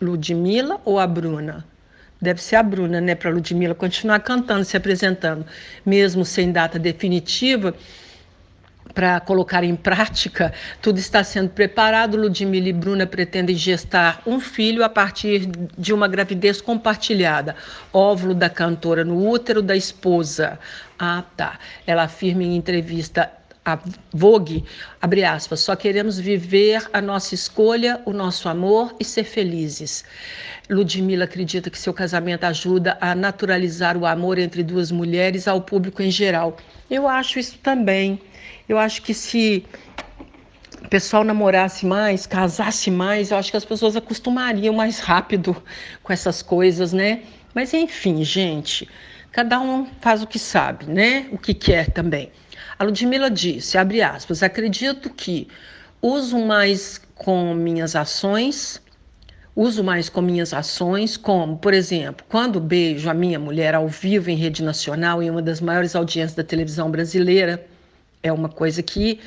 Ludmilla 0.00 0.80
ou 0.84 0.98
a 0.98 1.06
Bruna? 1.06 1.66
Deve 2.20 2.40
ser 2.40 2.56
a 2.56 2.62
Bruna, 2.62 3.00
né? 3.00 3.14
Para 3.14 3.30
Ludmilla 3.30 3.74
continuar 3.74 4.20
cantando, 4.20 4.64
se 4.64 4.76
apresentando, 4.76 5.44
mesmo 5.84 6.24
sem 6.24 6.52
data 6.52 6.78
definitiva 6.78 7.74
para 8.94 9.18
colocar 9.20 9.64
em 9.64 9.74
prática, 9.74 10.52
tudo 10.80 10.98
está 10.98 11.24
sendo 11.24 11.50
preparado. 11.50 12.16
Ludmila 12.16 12.68
e 12.68 12.72
Bruna 12.72 13.06
pretendem 13.06 13.56
gestar 13.56 14.22
um 14.24 14.38
filho 14.38 14.84
a 14.84 14.88
partir 14.88 15.46
de 15.76 15.92
uma 15.92 16.06
gravidez 16.06 16.60
compartilhada. 16.60 17.56
Óvulo 17.92 18.34
da 18.34 18.48
cantora 18.48 19.04
no 19.04 19.28
útero 19.28 19.60
da 19.60 19.76
esposa. 19.76 20.58
Ah, 20.98 21.24
tá. 21.36 21.58
Ela 21.86 22.04
afirma 22.04 22.44
em 22.44 22.56
entrevista 22.56 23.30
a 23.64 23.78
Vogue, 24.12 24.64
abre 25.00 25.24
aspas, 25.24 25.60
só 25.60 25.74
queremos 25.74 26.18
viver 26.18 26.86
a 26.92 27.00
nossa 27.00 27.34
escolha, 27.34 28.00
o 28.04 28.12
nosso 28.12 28.48
amor 28.48 28.94
e 29.00 29.04
ser 29.04 29.24
felizes. 29.24 30.04
Ludmilla 30.68 31.24
acredita 31.24 31.70
que 31.70 31.78
seu 31.78 31.92
casamento 31.92 32.44
ajuda 32.44 32.98
a 33.00 33.14
naturalizar 33.14 33.96
o 33.96 34.04
amor 34.06 34.38
entre 34.38 34.62
duas 34.62 34.90
mulheres 34.90 35.48
ao 35.48 35.60
público 35.62 36.02
em 36.02 36.10
geral. 36.10 36.56
Eu 36.90 37.08
acho 37.08 37.38
isso 37.38 37.58
também. 37.58 38.20
Eu 38.68 38.78
acho 38.78 39.02
que 39.02 39.14
se 39.14 39.64
o 40.82 40.88
pessoal 40.88 41.24
namorasse 41.24 41.86
mais, 41.86 42.26
casasse 42.26 42.90
mais, 42.90 43.30
eu 43.30 43.38
acho 43.38 43.50
que 43.50 43.56
as 43.56 43.64
pessoas 43.64 43.96
acostumariam 43.96 44.74
mais 44.74 44.98
rápido 44.98 45.56
com 46.02 46.12
essas 46.12 46.42
coisas, 46.42 46.92
né? 46.92 47.22
Mas 47.54 47.72
enfim, 47.72 48.22
gente, 48.24 48.88
cada 49.32 49.60
um 49.60 49.86
faz 50.00 50.22
o 50.22 50.26
que 50.26 50.38
sabe, 50.38 50.86
né? 50.86 51.26
O 51.32 51.38
que 51.38 51.54
quer 51.54 51.90
também. 51.90 52.30
A 52.78 52.84
Ludmilla 52.84 53.30
disse, 53.30 53.78
abre 53.78 54.02
aspas, 54.02 54.42
acredito 54.42 55.08
que 55.10 55.46
uso 56.02 56.38
mais 56.38 57.00
com 57.14 57.54
minhas 57.54 57.94
ações, 57.94 58.82
uso 59.54 59.84
mais 59.84 60.08
com 60.08 60.20
minhas 60.20 60.52
ações, 60.52 61.16
como, 61.16 61.56
por 61.56 61.72
exemplo, 61.72 62.26
quando 62.28 62.60
beijo 62.60 63.08
a 63.08 63.14
minha 63.14 63.38
mulher 63.38 63.74
ao 63.74 63.86
vivo 63.86 64.28
em 64.28 64.36
rede 64.36 64.62
nacional 64.62 65.22
em 65.22 65.30
uma 65.30 65.40
das 65.40 65.60
maiores 65.60 65.94
audiências 65.94 66.34
da 66.34 66.42
televisão 66.42 66.90
brasileira, 66.90 67.64
é 68.22 68.32
uma 68.32 68.48
coisa 68.48 68.82
que 68.82 69.20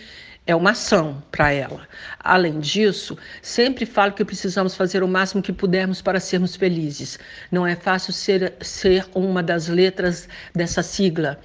é 0.45 0.55
uma 0.55 0.71
ação 0.71 1.21
para 1.31 1.51
ela. 1.51 1.88
Além 2.19 2.60
disso, 2.60 3.17
sempre 3.41 3.86
falo 3.86 4.13
que 4.13 4.23
precisamos 4.25 4.75
fazer 4.75 5.03
o 5.03 5.07
máximo 5.07 5.41
que 5.41 5.53
pudermos 5.53 6.01
para 6.01 6.19
sermos 6.19 6.55
felizes. 6.55 7.19
Não 7.51 7.67
é 7.67 7.75
fácil 7.75 8.13
ser, 8.13 8.53
ser 8.62 9.05
uma 9.13 9.43
das 9.43 9.67
letras 9.67 10.27
dessa 10.55 10.81
sigla. 10.81 11.39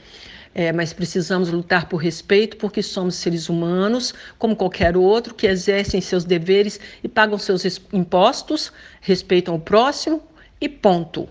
É, 0.55 0.71
mas 0.71 0.93
precisamos 0.93 1.51
lutar 1.51 1.89
por 1.89 1.97
respeito, 1.97 2.59
porque 2.59 2.83
somos 2.83 3.15
seres 3.15 3.49
humanos, 3.49 4.13
como 4.39 4.55
qualquer 4.55 4.97
outro, 4.97 5.35
que 5.35 5.47
exercem 5.47 6.01
seus 6.01 6.25
deveres 6.25 6.79
e 7.03 7.09
pagam 7.09 7.39
seus 7.39 7.65
impostos, 7.93 8.71
respeitam 9.01 9.55
o 9.55 9.61
próximo 9.61 10.23
e 10.61 10.69
ponto. 10.69 11.29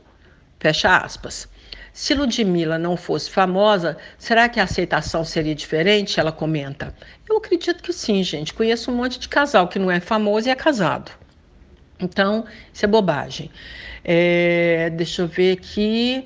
Fecha 0.60 0.98
aspas. 0.98 1.48
Se 1.94 2.14
Ludmilla 2.14 2.80
não 2.80 2.96
fosse 2.96 3.30
famosa, 3.30 3.98
será 4.18 4.48
que 4.48 4.60
a 4.60 4.64
aceitação 4.64 5.26
seria 5.26 5.54
diferente? 5.54 6.20
Ela 6.20 6.32
comenta. 6.32 6.96
Eu 7.30 7.38
acredito 7.38 7.84
que 7.84 7.92
sim, 7.92 8.24
gente. 8.24 8.54
Conheço 8.54 8.92
um 8.92 8.96
monte 8.96 9.20
de 9.20 9.28
casal 9.28 9.68
que 9.68 9.78
não 9.78 9.92
é 9.92 10.00
famoso 10.00 10.48
e 10.48 10.52
é 10.52 10.56
casado. 10.56 11.12
Então, 12.00 12.46
isso 12.74 12.86
é 12.86 12.88
bobagem. 12.88 13.52
É, 14.04 14.90
deixa 14.92 15.22
eu 15.22 15.28
ver 15.28 15.58
aqui 15.58 16.26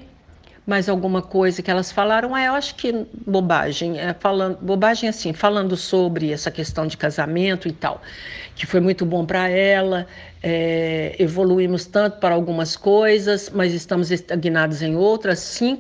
mais 0.65 0.89
alguma 0.89 1.21
coisa 1.21 1.61
que 1.61 1.69
elas 1.69 1.91
falaram. 1.91 2.33
Ah, 2.33 2.43
eu 2.43 2.53
acho 2.53 2.75
que 2.75 3.05
bobagem, 3.25 3.99
é, 3.99 4.13
falando, 4.13 4.57
bobagem 4.61 5.07
assim, 5.09 5.33
falando 5.33 5.77
sobre 5.77 6.31
essa 6.31 6.49
questão 6.49 6.87
de 6.87 6.97
casamento 6.97 7.67
e 7.67 7.71
tal, 7.71 8.01
que 8.55 8.65
foi 8.65 8.79
muito 8.79 9.05
bom 9.05 9.25
para 9.25 9.47
ela. 9.47 10.07
É, 10.41 11.15
evoluímos 11.17 11.85
tanto 11.85 12.19
para 12.19 12.35
algumas 12.35 12.75
coisas, 12.75 13.49
mas 13.53 13.73
estamos 13.73 14.11
estagnados 14.11 14.81
em 14.81 14.95
outras. 14.95 15.39
Sim, 15.39 15.79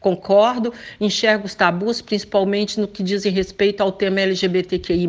concordo, 0.00 0.72
enxergo 1.00 1.46
os 1.46 1.54
tabus, 1.54 2.00
principalmente 2.00 2.78
no 2.78 2.86
que 2.86 3.02
dizem 3.02 3.32
respeito 3.32 3.82
ao 3.82 3.90
tema 3.90 4.20
LGBTQI, 4.20 5.08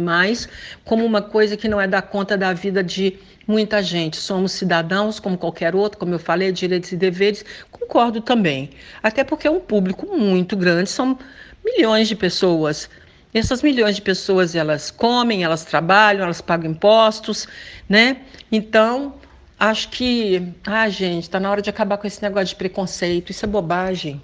como 0.83 1.05
uma 1.05 1.21
coisa 1.21 1.55
que 1.55 1.67
não 1.67 1.79
é 1.79 1.87
da 1.87 2.01
conta 2.01 2.37
da 2.37 2.51
vida 2.53 2.83
de 2.83 3.19
muita 3.47 3.81
gente. 3.81 4.17
Somos 4.17 4.51
cidadãos 4.51 5.19
como 5.19 5.37
qualquer 5.37 5.75
outro, 5.75 5.97
como 5.97 6.13
eu 6.13 6.19
falei, 6.19 6.51
direitos 6.51 6.91
e 6.91 6.97
deveres. 6.97 7.45
Concordo 7.71 8.21
também. 8.21 8.71
Até 9.01 9.23
porque 9.23 9.47
é 9.47 9.51
um 9.51 9.59
público 9.59 10.05
muito 10.17 10.55
grande, 10.57 10.89
são 10.89 11.17
milhões 11.63 12.07
de 12.07 12.15
pessoas. 12.15 12.89
Essas 13.33 13.61
milhões 13.61 13.95
de 13.95 14.01
pessoas, 14.01 14.55
elas 14.55 14.91
comem, 14.91 15.43
elas 15.43 15.63
trabalham, 15.63 16.23
elas 16.23 16.41
pagam 16.41 16.71
impostos, 16.71 17.47
né? 17.87 18.17
Então, 18.51 19.15
acho 19.59 19.89
que, 19.89 20.53
ah, 20.65 20.89
gente, 20.89 21.23
está 21.23 21.39
na 21.39 21.49
hora 21.49 21.61
de 21.61 21.69
acabar 21.69 21.97
com 21.97 22.07
esse 22.07 22.21
negócio 22.21 22.47
de 22.47 22.55
preconceito. 22.55 23.31
Isso 23.31 23.45
é 23.45 23.47
bobagem. 23.47 24.21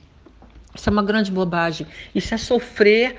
Isso 0.75 0.89
é 0.89 0.91
uma 0.91 1.03
grande 1.03 1.31
bobagem. 1.31 1.85
Isso 2.15 2.33
é 2.33 2.37
sofrer, 2.37 3.15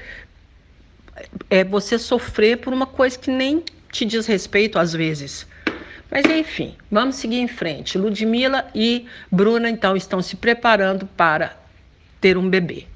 é 1.48 1.62
você 1.62 1.98
sofrer 1.98 2.58
por 2.58 2.72
uma 2.72 2.86
coisa 2.86 3.18
que 3.18 3.30
nem 3.30 3.62
te 3.92 4.04
diz 4.04 4.26
respeito 4.26 4.78
às 4.78 4.92
vezes. 4.92 5.46
Mas 6.14 6.26
enfim, 6.26 6.76
vamos 6.88 7.16
seguir 7.16 7.40
em 7.40 7.48
frente. 7.48 7.98
Ludmilla 7.98 8.68
e 8.72 9.04
Bruna 9.32 9.68
então 9.68 9.96
estão 9.96 10.22
se 10.22 10.36
preparando 10.36 11.06
para 11.06 11.58
ter 12.20 12.38
um 12.38 12.48
bebê. 12.48 12.86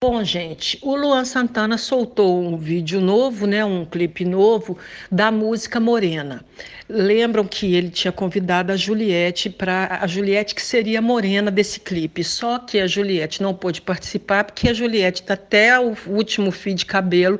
Bom, 0.00 0.24
gente, 0.24 0.78
o 0.80 0.96
Luan 0.96 1.26
Santana 1.26 1.76
soltou 1.76 2.42
um 2.42 2.56
vídeo 2.56 3.02
novo, 3.02 3.46
né, 3.46 3.62
um 3.64 3.84
clipe 3.84 4.24
novo 4.24 4.78
da 5.12 5.30
música 5.30 5.78
Morena. 5.78 6.42
Lembram 6.88 7.44
que 7.44 7.74
ele 7.74 7.90
tinha 7.90 8.12
convidado 8.12 8.72
a 8.72 8.76
Juliette 8.76 9.50
para 9.50 9.98
a 10.00 10.06
Juliette 10.06 10.54
que 10.54 10.62
seria 10.62 11.02
morena 11.02 11.50
desse 11.50 11.78
clipe. 11.80 12.24
Só 12.24 12.60
que 12.60 12.78
a 12.78 12.86
Juliette 12.86 13.42
não 13.42 13.52
pôde 13.52 13.82
participar 13.82 14.44
porque 14.44 14.70
a 14.70 14.72
Juliette 14.72 15.20
está 15.20 15.34
até 15.34 15.78
o 15.78 15.94
último 16.06 16.50
fio 16.50 16.74
de 16.74 16.86
cabelo 16.86 17.38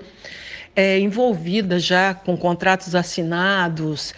é, 0.76 0.98
envolvida 0.98 1.78
já 1.78 2.12
com 2.12 2.36
contratos 2.36 2.94
assinados 2.94 4.12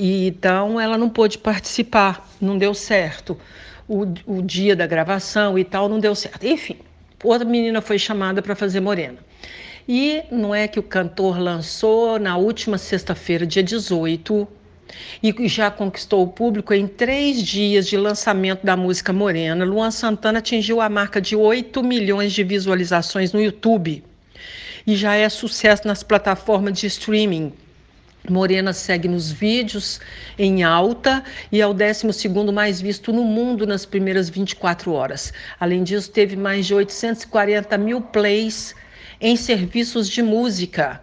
e, 0.00 0.28
então 0.28 0.80
ela 0.80 0.96
não 0.96 1.10
pôde 1.10 1.36
participar, 1.36 2.26
não 2.40 2.56
deu 2.56 2.72
certo. 2.72 3.36
O, 3.86 4.06
o 4.24 4.40
dia 4.40 4.74
da 4.74 4.86
gravação 4.86 5.58
e 5.58 5.64
tal 5.64 5.90
não 5.90 5.98
deu 5.98 6.14
certo. 6.14 6.46
Enfim, 6.46 6.78
outra 7.22 7.46
menina 7.46 7.82
foi 7.82 7.98
chamada 7.98 8.40
para 8.40 8.56
fazer 8.56 8.80
Morena. 8.80 9.18
E 9.86 10.22
não 10.30 10.54
é 10.54 10.66
que 10.66 10.78
o 10.78 10.82
cantor 10.82 11.38
lançou 11.38 12.18
na 12.18 12.38
última 12.38 12.78
sexta-feira, 12.78 13.46
dia 13.46 13.62
18, 13.62 14.48
e 15.22 15.48
já 15.48 15.70
conquistou 15.70 16.22
o 16.22 16.28
público 16.28 16.72
em 16.72 16.86
três 16.86 17.42
dias 17.42 17.86
de 17.86 17.98
lançamento 17.98 18.64
da 18.64 18.78
música 18.78 19.12
Morena. 19.12 19.66
Luan 19.66 19.90
Santana 19.90 20.38
atingiu 20.38 20.80
a 20.80 20.88
marca 20.88 21.20
de 21.20 21.36
8 21.36 21.82
milhões 21.82 22.32
de 22.32 22.42
visualizações 22.42 23.34
no 23.34 23.42
YouTube 23.42 24.02
e 24.86 24.96
já 24.96 25.14
é 25.14 25.28
sucesso 25.28 25.86
nas 25.86 26.02
plataformas 26.02 26.78
de 26.78 26.86
streaming. 26.86 27.52
Morena 28.28 28.72
segue 28.72 29.08
nos 29.08 29.30
vídeos 29.30 30.00
em 30.38 30.62
alta 30.62 31.24
e 31.50 31.60
é 31.60 31.66
o 31.66 31.72
12 31.72 32.28
mais 32.52 32.80
visto 32.80 33.12
no 33.12 33.24
mundo 33.24 33.66
nas 33.66 33.86
primeiras 33.86 34.28
24 34.28 34.92
horas. 34.92 35.32
Além 35.58 35.82
disso, 35.82 36.10
teve 36.10 36.36
mais 36.36 36.66
de 36.66 36.74
840 36.74 37.78
mil 37.78 38.00
plays 38.00 38.74
em 39.20 39.36
serviços 39.36 40.08
de 40.08 40.22
música. 40.22 41.00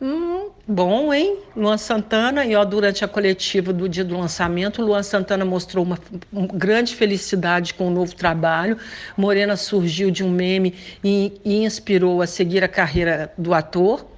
Hum, 0.00 0.50
bom, 0.66 1.14
hein? 1.14 1.38
Luan 1.56 1.78
Santana, 1.78 2.44
e 2.44 2.54
ó, 2.54 2.64
durante 2.64 3.04
a 3.04 3.08
coletiva 3.08 3.72
do 3.72 3.88
dia 3.88 4.04
do 4.04 4.18
lançamento, 4.18 4.82
Luan 4.82 5.02
Santana 5.02 5.44
mostrou 5.44 5.84
uma, 5.84 5.98
uma 6.32 6.46
grande 6.48 6.94
felicidade 6.94 7.72
com 7.74 7.86
o 7.86 7.90
novo 7.90 8.14
trabalho. 8.14 8.76
Morena 9.16 9.56
surgiu 9.56 10.10
de 10.10 10.22
um 10.22 10.30
meme 10.30 10.74
e, 11.02 11.40
e 11.44 11.64
inspirou 11.64 12.20
a 12.20 12.26
seguir 12.26 12.62
a 12.62 12.68
carreira 12.68 13.32
do 13.38 13.54
ator 13.54 14.13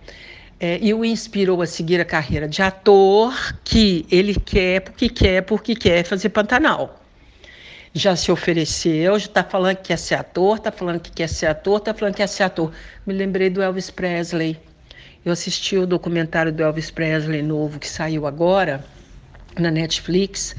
é, 0.58 0.78
e 0.80 0.94
o 0.94 1.04
inspirou 1.04 1.60
a 1.60 1.66
seguir 1.66 2.00
a 2.00 2.04
carreira 2.04 2.48
de 2.48 2.62
ator 2.62 3.34
que 3.62 4.06
ele 4.10 4.34
quer, 4.34 4.80
porque 4.80 5.08
quer, 5.08 5.42
porque 5.42 5.74
quer 5.74 6.04
fazer 6.04 6.30
Pantanal. 6.30 7.02
Já 7.92 8.14
se 8.14 8.30
ofereceu, 8.30 9.18
já 9.18 9.26
está 9.26 9.44
falando 9.44 9.76
que 9.76 9.84
quer 9.84 9.98
ser 9.98 10.16
ator, 10.16 10.56
está 10.56 10.72
falando 10.72 11.00
que 11.00 11.10
quer 11.10 11.28
ser 11.28 11.46
ator, 11.46 11.78
está 11.78 11.94
falando 11.94 12.14
que 12.14 12.18
quer 12.18 12.28
ser 12.28 12.44
ator. 12.44 12.72
Me 13.06 13.14
lembrei 13.14 13.48
do 13.48 13.62
Elvis 13.62 13.90
Presley. 13.90 14.58
Eu 15.24 15.32
assisti 15.32 15.76
o 15.76 15.86
documentário 15.86 16.52
do 16.52 16.62
Elvis 16.62 16.90
Presley 16.90 17.42
novo 17.42 17.78
que 17.78 17.88
saiu 17.88 18.26
agora 18.26 18.84
na 19.58 19.70
Netflix 19.70 20.54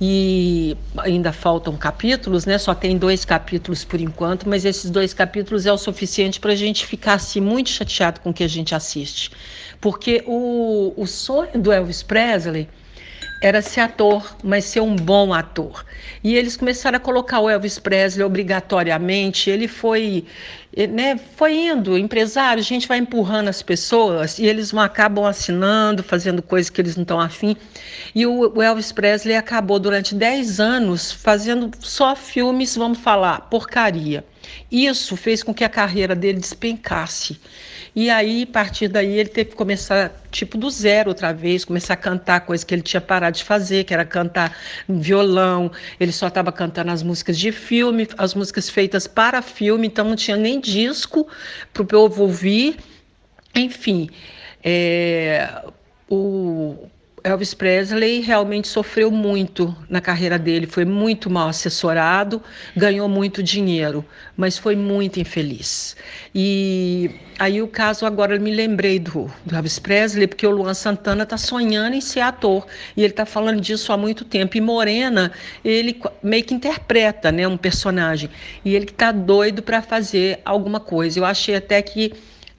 e 0.00 0.76
ainda 0.96 1.30
faltam 1.30 1.76
capítulos, 1.76 2.46
né? 2.46 2.56
Só 2.56 2.74
tem 2.74 2.96
dois 2.96 3.24
capítulos 3.24 3.84
por 3.84 4.00
enquanto, 4.00 4.48
mas 4.48 4.64
esses 4.64 4.90
dois 4.90 5.12
capítulos 5.12 5.66
é 5.66 5.72
o 5.72 5.76
suficiente 5.76 6.40
para 6.40 6.52
a 6.52 6.56
gente 6.56 6.86
ficar 6.86 7.14
assim, 7.14 7.40
muito 7.40 7.68
chateado 7.68 8.20
com 8.20 8.30
o 8.30 8.34
que 8.34 8.42
a 8.42 8.48
gente 8.48 8.74
assiste. 8.74 9.30
Porque 9.80 10.22
o, 10.26 10.94
o 10.96 11.06
sonho 11.06 11.60
do 11.60 11.70
Elvis 11.70 12.02
Presley 12.02 12.66
era 13.40 13.62
ser 13.62 13.80
ator, 13.80 14.36
mas 14.44 14.66
ser 14.66 14.80
um 14.80 14.94
bom 14.94 15.32
ator. 15.32 15.84
E 16.22 16.34
eles 16.34 16.56
começaram 16.56 16.98
a 16.98 17.00
colocar 17.00 17.40
o 17.40 17.48
Elvis 17.48 17.78
Presley 17.78 18.22
obrigatoriamente. 18.22 19.48
Ele 19.48 19.66
foi, 19.66 20.26
né, 20.90 21.18
foi 21.36 21.56
indo, 21.56 21.96
empresário, 21.96 22.60
a 22.60 22.64
gente 22.64 22.86
vai 22.86 22.98
empurrando 22.98 23.48
as 23.48 23.62
pessoas 23.62 24.38
e 24.38 24.44
eles 24.44 24.74
acabam 24.74 25.24
assinando, 25.24 26.02
fazendo 26.02 26.42
coisas 26.42 26.68
que 26.68 26.80
eles 26.82 26.96
não 26.96 27.02
estão 27.02 27.18
afim. 27.18 27.56
E 28.14 28.26
o 28.26 28.60
Elvis 28.60 28.92
Presley 28.92 29.34
acabou 29.34 29.78
durante 29.78 30.14
10 30.14 30.60
anos 30.60 31.10
fazendo 31.10 31.70
só 31.80 32.14
filmes, 32.14 32.76
vamos 32.76 32.98
falar, 32.98 33.48
porcaria. 33.48 34.22
Isso 34.70 35.16
fez 35.16 35.42
com 35.42 35.54
que 35.54 35.64
a 35.64 35.68
carreira 35.68 36.14
dele 36.14 36.38
despencasse. 36.38 37.40
E 37.94 38.08
aí, 38.08 38.44
a 38.48 38.52
partir 38.52 38.88
daí, 38.88 39.18
ele 39.18 39.28
teve 39.28 39.50
que 39.50 39.56
começar, 39.56 40.12
tipo, 40.30 40.56
do 40.56 40.70
zero 40.70 41.10
outra 41.10 41.32
vez, 41.32 41.64
começar 41.64 41.94
a 41.94 41.96
cantar 41.96 42.40
coisa 42.42 42.64
que 42.64 42.74
ele 42.74 42.82
tinha 42.82 43.00
parado 43.00 43.36
de 43.36 43.44
fazer, 43.44 43.84
que 43.84 43.92
era 43.92 44.04
cantar 44.04 44.56
violão. 44.88 45.70
Ele 45.98 46.12
só 46.12 46.28
estava 46.28 46.52
cantando 46.52 46.90
as 46.90 47.02
músicas 47.02 47.38
de 47.38 47.50
filme, 47.50 48.08
as 48.16 48.34
músicas 48.34 48.70
feitas 48.70 49.06
para 49.06 49.42
filme, 49.42 49.86
então 49.86 50.04
não 50.04 50.16
tinha 50.16 50.36
nem 50.36 50.60
disco 50.60 51.26
para 51.72 51.82
o 51.82 51.86
povo 51.86 52.22
ouvir. 52.22 52.76
Enfim, 53.54 54.08
é, 54.62 55.64
o 56.08 56.88
Elvis 57.22 57.54
Presley 57.54 58.20
realmente 58.20 58.68
sofreu 58.68 59.10
muito 59.10 59.76
na 59.88 60.00
carreira 60.00 60.38
dele, 60.38 60.66
foi 60.66 60.84
muito 60.84 61.28
mal 61.28 61.48
assessorado, 61.48 62.42
ganhou 62.76 63.08
muito 63.08 63.42
dinheiro, 63.42 64.04
mas 64.36 64.56
foi 64.56 64.74
muito 64.76 65.20
infeliz. 65.20 65.96
E 66.34 67.10
aí 67.38 67.60
o 67.60 67.68
caso 67.68 68.06
agora 68.06 68.36
eu 68.36 68.40
me 68.40 68.50
lembrei 68.50 68.98
do, 68.98 69.30
do 69.44 69.54
Elvis 69.54 69.78
Presley, 69.78 70.26
porque 70.26 70.46
o 70.46 70.50
Luan 70.50 70.74
Santana 70.74 71.24
está 71.24 71.36
sonhando 71.36 71.94
em 71.94 72.00
ser 72.00 72.20
ator, 72.20 72.66
e 72.96 73.02
ele 73.02 73.12
está 73.12 73.26
falando 73.26 73.60
disso 73.60 73.92
há 73.92 73.96
muito 73.96 74.24
tempo. 74.24 74.56
E 74.56 74.60
Morena, 74.60 75.32
ele 75.64 76.00
meio 76.22 76.44
que 76.44 76.54
interpreta 76.54 77.30
né, 77.30 77.46
um 77.46 77.56
personagem, 77.56 78.30
e 78.64 78.74
ele 78.74 78.86
está 78.86 79.12
doido 79.12 79.62
para 79.62 79.82
fazer 79.82 80.40
alguma 80.44 80.80
coisa. 80.80 81.18
Eu 81.18 81.24
achei 81.24 81.56
até 81.56 81.80
que 81.82 82.12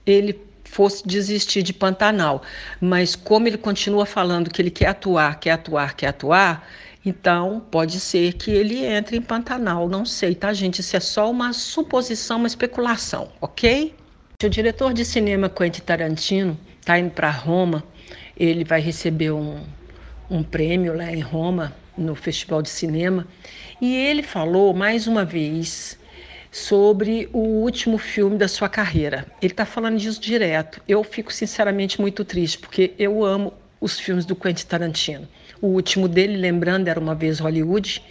ele 0.05 0.50
fosse 0.71 1.05
desistir 1.05 1.61
de 1.61 1.73
Pantanal. 1.73 2.41
Mas 2.79 3.13
como 3.15 3.47
ele 3.47 3.57
continua 3.57 4.05
falando 4.05 4.49
que 4.49 4.61
ele 4.61 4.71
quer 4.71 4.87
atuar, 4.87 5.37
quer 5.39 5.51
atuar, 5.51 5.95
quer 5.95 6.07
atuar, 6.07 6.65
então 7.05 7.61
pode 7.69 7.99
ser 7.99 8.33
que 8.33 8.49
ele 8.51 8.85
entre 8.85 9.17
em 9.17 9.21
Pantanal. 9.21 9.89
Não 9.89 10.05
sei, 10.05 10.33
tá, 10.33 10.53
gente? 10.53 10.79
Isso 10.79 10.95
é 10.95 10.99
só 10.99 11.29
uma 11.29 11.51
suposição, 11.51 12.37
uma 12.37 12.47
especulação, 12.47 13.29
ok? 13.41 13.93
O 14.43 14.49
diretor 14.49 14.93
de 14.93 15.03
cinema 15.03 15.49
Quentin 15.49 15.81
Tarantino 15.81 16.57
está 16.79 16.97
indo 16.97 17.11
para 17.11 17.29
Roma. 17.29 17.83
Ele 18.37 18.63
vai 18.63 18.79
receber 18.79 19.31
um, 19.31 19.61
um 20.29 20.41
prêmio 20.41 20.95
lá 20.95 21.11
em 21.11 21.19
Roma, 21.19 21.75
no 21.97 22.15
Festival 22.15 22.61
de 22.61 22.69
Cinema. 22.69 23.27
E 23.81 23.93
ele 23.93 24.23
falou 24.23 24.73
mais 24.73 25.05
uma 25.05 25.25
vez 25.25 25.99
sobre 26.51 27.29
o 27.31 27.39
último 27.39 27.97
filme 27.97 28.37
da 28.37 28.47
sua 28.47 28.67
carreira. 28.67 29.25
Ele 29.41 29.53
está 29.53 29.65
falando 29.65 29.97
disso 29.97 30.19
direto. 30.19 30.81
Eu 30.85 31.01
fico 31.01 31.31
sinceramente 31.31 32.01
muito 32.01 32.25
triste, 32.25 32.59
porque 32.59 32.93
eu 32.99 33.23
amo 33.23 33.53
os 33.79 33.97
filmes 33.97 34.25
do 34.25 34.35
Quentin 34.35 34.65
Tarantino. 34.65 35.27
O 35.61 35.67
último 35.67 36.09
dele, 36.09 36.35
lembrando, 36.35 36.89
era 36.89 36.99
Uma 36.99 37.15
Vez 37.15 37.39
Hollywood, 37.39 38.03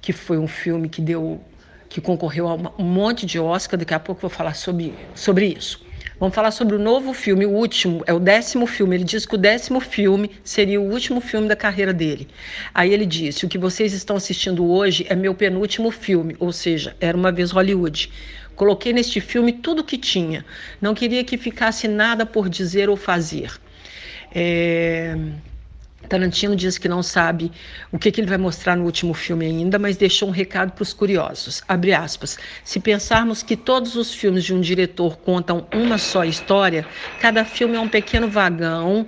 que 0.00 0.12
foi 0.12 0.36
um 0.36 0.46
filme 0.46 0.88
que 0.88 1.00
deu 1.00 1.40
que 1.88 2.00
concorreu 2.00 2.48
a 2.48 2.54
um 2.54 2.84
monte 2.84 3.24
de 3.24 3.38
Oscar, 3.38 3.78
daqui 3.78 3.94
a 3.94 4.00
pouco 4.00 4.20
vou 4.20 4.30
falar 4.30 4.54
sobre, 4.54 4.92
sobre 5.14 5.46
isso. 5.46 5.83
Vamos 6.24 6.34
falar 6.34 6.52
sobre 6.52 6.74
o 6.74 6.78
novo 6.78 7.12
filme, 7.12 7.44
o 7.44 7.50
último, 7.50 8.02
é 8.06 8.14
o 8.14 8.18
décimo 8.18 8.66
filme. 8.66 8.96
Ele 8.96 9.04
diz 9.04 9.26
que 9.26 9.34
o 9.34 9.38
décimo 9.38 9.78
filme 9.78 10.30
seria 10.42 10.80
o 10.80 10.90
último 10.90 11.20
filme 11.20 11.46
da 11.46 11.54
carreira 11.54 11.92
dele. 11.92 12.26
Aí 12.72 12.94
ele 12.94 13.04
disse: 13.04 13.44
O 13.44 13.48
que 13.48 13.58
vocês 13.58 13.92
estão 13.92 14.16
assistindo 14.16 14.66
hoje 14.66 15.04
é 15.10 15.14
meu 15.14 15.34
penúltimo 15.34 15.90
filme, 15.90 16.34
ou 16.40 16.50
seja, 16.50 16.96
era 16.98 17.14
uma 17.14 17.30
vez 17.30 17.50
Hollywood. 17.50 18.10
Coloquei 18.56 18.94
neste 18.94 19.20
filme 19.20 19.52
tudo 19.52 19.80
o 19.80 19.84
que 19.84 19.98
tinha. 19.98 20.46
Não 20.80 20.94
queria 20.94 21.22
que 21.24 21.36
ficasse 21.36 21.86
nada 21.86 22.24
por 22.24 22.48
dizer 22.48 22.88
ou 22.88 22.96
fazer. 22.96 23.52
É... 24.34 25.14
Tarantino 26.08 26.54
diz 26.54 26.78
que 26.78 26.88
não 26.88 27.02
sabe 27.02 27.50
o 27.90 27.98
que, 27.98 28.10
que, 28.10 28.20
ele 28.20 28.28
vai 28.28 28.38
mostrar 28.38 28.76
no 28.76 28.84
último 28.84 29.14
filme 29.14 29.46
ainda, 29.46 29.78
mas 29.78 29.96
deixou 29.96 30.28
um 30.28 30.32
recado 30.32 30.72
para 30.72 30.82
os 30.82 30.92
curiosos. 30.92 31.62
Aspas. 31.98 32.38
Se 32.64 32.80
pensarmos 32.80 33.42
que 33.42 33.56
todos 33.56 33.96
os 33.96 34.12
filmes 34.12 34.44
de 34.44 34.54
um 34.54 34.60
diretor 34.60 35.16
contam 35.18 35.66
uma 35.72 35.98
só 35.98 36.24
história, 36.24 36.86
cada 37.20 37.44
filme 37.44 37.76
é 37.76 37.80
um 37.80 37.88
pequeno 37.88 38.28
vagão 38.28 39.06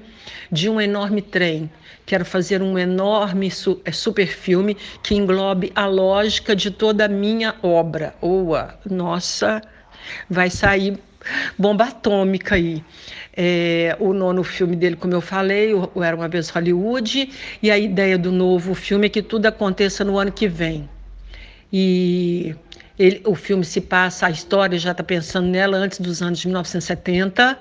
de 0.51 0.69
um 0.69 0.81
enorme 0.81 1.23
trem. 1.23 1.71
Quero 2.05 2.25
fazer 2.25 2.63
um 2.63 2.79
enorme 2.79 3.51
su 3.51 3.81
é, 3.85 3.91
super 3.91 4.29
filme 4.29 4.77
que 5.03 5.15
englobe 5.15 5.73
a 5.75 5.87
lógica 5.87 6.55
de 6.55 6.71
toda 6.71 7.07
a 7.07 7.09
minha 7.09 7.55
obra. 7.63 8.15
Oa, 8.21 8.79
nossa, 8.89 9.61
vai 10.31 10.49
sair 10.49 10.99
bomba 11.59 11.85
atômica 11.85 12.55
aí. 12.55 12.83
É, 13.37 13.97
o 14.01 14.13
nono 14.13 14.43
filme 14.43 14.75
dele, 14.77 14.97
como 14.97 15.13
eu 15.13 15.21
falei, 15.21 15.75
o 15.75 16.03
Era 16.03 16.17
Uma 16.17 16.29
Vez 16.29 16.49
Hollywood, 16.49 17.31
e 17.63 17.71
a 17.71 17.79
ideia 17.79 18.17
do 18.17 18.33
novo 18.33 18.75
filme 18.75 19.07
é 19.07 19.09
que 19.09 19.23
tudo 19.23 19.47
aconteça 19.47 20.05
no 20.05 20.19
ano 20.19 20.33
que 20.33 20.49
vem. 20.49 20.89
E 21.73 22.55
ele, 22.99 23.21
o 23.25 23.35
filme 23.35 23.65
se 23.65 23.81
passa, 23.81 24.27
a 24.27 24.31
história 24.31 24.79
já 24.79 24.93
está 24.93 25.05
pensando 25.05 25.49
nela 25.49 25.77
antes 25.77 26.01
dos 26.01 26.23
anos 26.23 26.39
de 26.39 26.47
1970, 26.47 27.59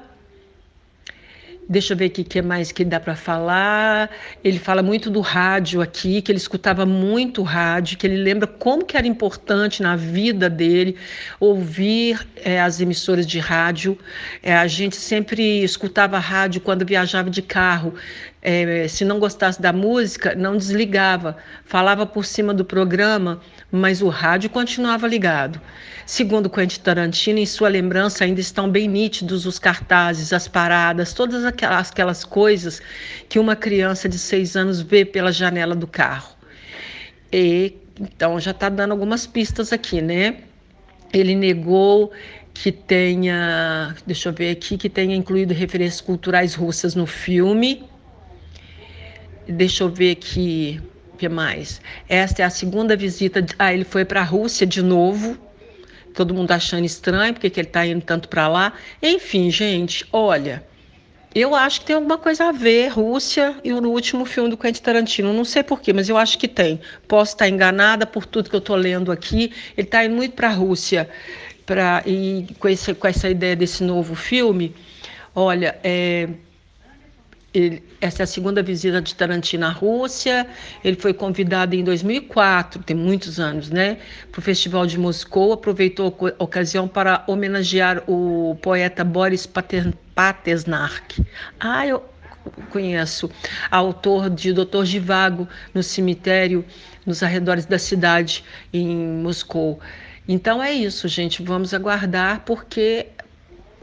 Deixa 1.67 1.93
eu 1.93 1.97
ver 1.97 2.07
o 2.07 2.09
que 2.11 2.41
mais 2.43 2.71
que 2.71 2.85
dá 2.85 2.99
para 2.99 3.15
falar. 3.15 4.11
Ele 4.43 4.59
fala 4.59 4.83
muito 4.83 5.09
do 5.09 5.19
rádio 5.19 5.81
aqui, 5.81 6.21
que 6.21 6.31
ele 6.31 6.37
escutava 6.37 6.85
muito 6.85 7.41
rádio, 7.41 7.97
que 7.97 8.05
ele 8.05 8.17
lembra 8.17 8.45
como 8.45 8.85
que 8.85 8.95
era 8.95 9.07
importante 9.07 9.81
na 9.81 9.95
vida 9.95 10.47
dele 10.47 10.95
ouvir 11.39 12.27
é, 12.35 12.61
as 12.61 12.79
emissoras 12.79 13.25
de 13.25 13.39
rádio. 13.39 13.97
É, 14.43 14.55
a 14.55 14.67
gente 14.67 14.95
sempre 14.95 15.63
escutava 15.63 16.19
rádio 16.19 16.61
quando 16.61 16.85
viajava 16.85 17.31
de 17.31 17.41
carro. 17.41 17.95
É, 18.47 18.87
se 18.87 19.03
não 19.03 19.17
gostasse 19.17 19.59
da 19.59 19.73
música, 19.73 20.35
não 20.35 20.55
desligava, 20.55 21.35
falava 21.65 22.05
por 22.05 22.23
cima 22.23 22.53
do 22.53 22.63
programa, 22.63 23.41
mas 23.71 24.03
o 24.03 24.07
rádio 24.07 24.51
continuava 24.51 25.07
ligado. 25.07 25.59
Segundo 26.05 26.47
Quentin 26.47 26.79
Tarantino, 26.79 27.39
em 27.39 27.45
sua 27.47 27.69
lembrança 27.69 28.23
ainda 28.23 28.39
estão 28.39 28.69
bem 28.69 28.87
nítidos 28.87 29.47
os 29.47 29.57
cartazes, 29.57 30.31
as 30.31 30.47
paradas, 30.47 31.11
todas 31.11 31.43
aquelas, 31.43 31.89
aquelas 31.89 32.23
coisas 32.23 32.83
que 33.27 33.39
uma 33.39 33.55
criança 33.55 34.07
de 34.07 34.19
seis 34.19 34.55
anos 34.55 34.79
vê 34.79 35.03
pela 35.03 35.31
janela 35.31 35.73
do 35.73 35.87
carro. 35.87 36.35
E, 37.33 37.73
então 37.99 38.39
já 38.39 38.51
está 38.51 38.69
dando 38.69 38.91
algumas 38.91 39.25
pistas 39.25 39.73
aqui, 39.73 40.03
né? 40.03 40.37
Ele 41.11 41.33
negou 41.33 42.11
que 42.53 42.71
tenha, 42.71 43.95
deixa 44.05 44.29
eu 44.29 44.33
ver 44.33 44.51
aqui, 44.51 44.77
que 44.77 44.87
tenha 44.87 45.15
incluído 45.15 45.51
referências 45.51 45.99
culturais 45.99 46.53
russas 46.53 46.93
no 46.93 47.07
filme. 47.07 47.83
Deixa 49.47 49.83
eu 49.83 49.89
ver 49.89 50.11
aqui, 50.11 50.81
que 51.17 51.29
mais? 51.29 51.81
Esta 52.09 52.41
é 52.41 52.45
a 52.45 52.49
segunda 52.49 52.95
visita. 52.95 53.45
Ah, 53.59 53.73
ele 53.73 53.83
foi 53.83 54.05
para 54.05 54.21
a 54.21 54.23
Rússia 54.23 54.65
de 54.65 54.81
novo 54.81 55.37
todo 56.15 56.33
mundo 56.33 56.51
achando 56.51 56.85
estranho, 56.85 57.33
porque 57.33 57.49
que 57.49 57.59
ele 57.59 57.67
está 57.67 57.85
indo 57.85 58.01
tanto 58.01 58.29
para 58.29 58.47
lá. 58.47 58.73
Enfim, 59.03 59.51
gente, 59.51 60.07
olha, 60.11 60.63
eu 61.35 61.53
acho 61.53 61.81
que 61.81 61.87
tem 61.87 61.95
alguma 61.95 62.17
coisa 62.17 62.45
a 62.45 62.51
ver, 62.51 62.87
Rússia 62.87 63.55
e 63.63 63.73
o 63.73 63.83
último 63.83 64.25
filme 64.25 64.49
do 64.49 64.57
Quentin 64.57 64.81
Tarantino. 64.81 65.33
Não 65.33 65.43
sei 65.43 65.61
porquê, 65.61 65.91
mas 65.91 66.07
eu 66.07 66.17
acho 66.17 66.39
que 66.39 66.47
tem. 66.47 66.79
Posso 67.07 67.33
estar 67.33 67.49
enganada 67.49 68.07
por 68.07 68.25
tudo 68.25 68.49
que 68.49 68.55
eu 68.55 68.59
estou 68.59 68.77
lendo 68.77 69.11
aqui. 69.11 69.51
Ele 69.77 69.85
está 69.85 70.05
indo 70.05 70.15
muito 70.15 70.33
para 70.33 70.47
a 70.47 70.53
Rússia. 70.53 71.09
Pra, 71.65 72.01
e 72.05 72.47
com, 72.59 72.69
esse, 72.69 72.93
com 72.93 73.07
essa 73.07 73.29
ideia 73.29 73.55
desse 73.55 73.83
novo 73.83 74.15
filme, 74.15 74.73
olha, 75.35 75.77
é, 75.83 76.29
ele, 77.53 77.83
essa 78.05 78.21
é 78.21 78.25
a 78.25 78.27
segunda 78.27 78.61
visita 78.61 79.01
de 79.01 79.15
Tarantino 79.15 79.65
à 79.65 79.69
Rússia. 79.69 80.47
Ele 80.83 80.95
foi 80.95 81.11
convidado 81.11 81.75
em 81.75 81.83
2004, 81.83 82.83
tem 82.83 82.95
muitos 82.95 83.39
anos, 83.39 83.71
né, 83.71 83.97
para 84.31 84.39
o 84.39 84.41
Festival 84.43 84.85
de 84.85 84.97
Moscou. 84.99 85.53
Aproveitou 85.53 86.15
a 86.39 86.43
ocasião 86.43 86.87
para 86.87 87.23
homenagear 87.27 88.03
o 88.07 88.55
poeta 88.61 89.03
Boris 89.03 89.47
Paternak. 89.47 91.25
Ah, 91.59 91.87
eu 91.87 92.03
conheço, 92.69 93.27
autor 93.71 94.29
de 94.29 94.53
Doutor 94.53 94.85
Givago 94.85 95.47
no 95.73 95.81
cemitério 95.81 96.63
nos 97.05 97.23
arredores 97.23 97.65
da 97.65 97.79
cidade 97.79 98.43
em 98.71 98.95
Moscou. 98.95 99.79
Então 100.27 100.61
é 100.61 100.71
isso, 100.71 101.07
gente. 101.07 101.43
Vamos 101.43 101.73
aguardar 101.73 102.41
porque 102.45 103.07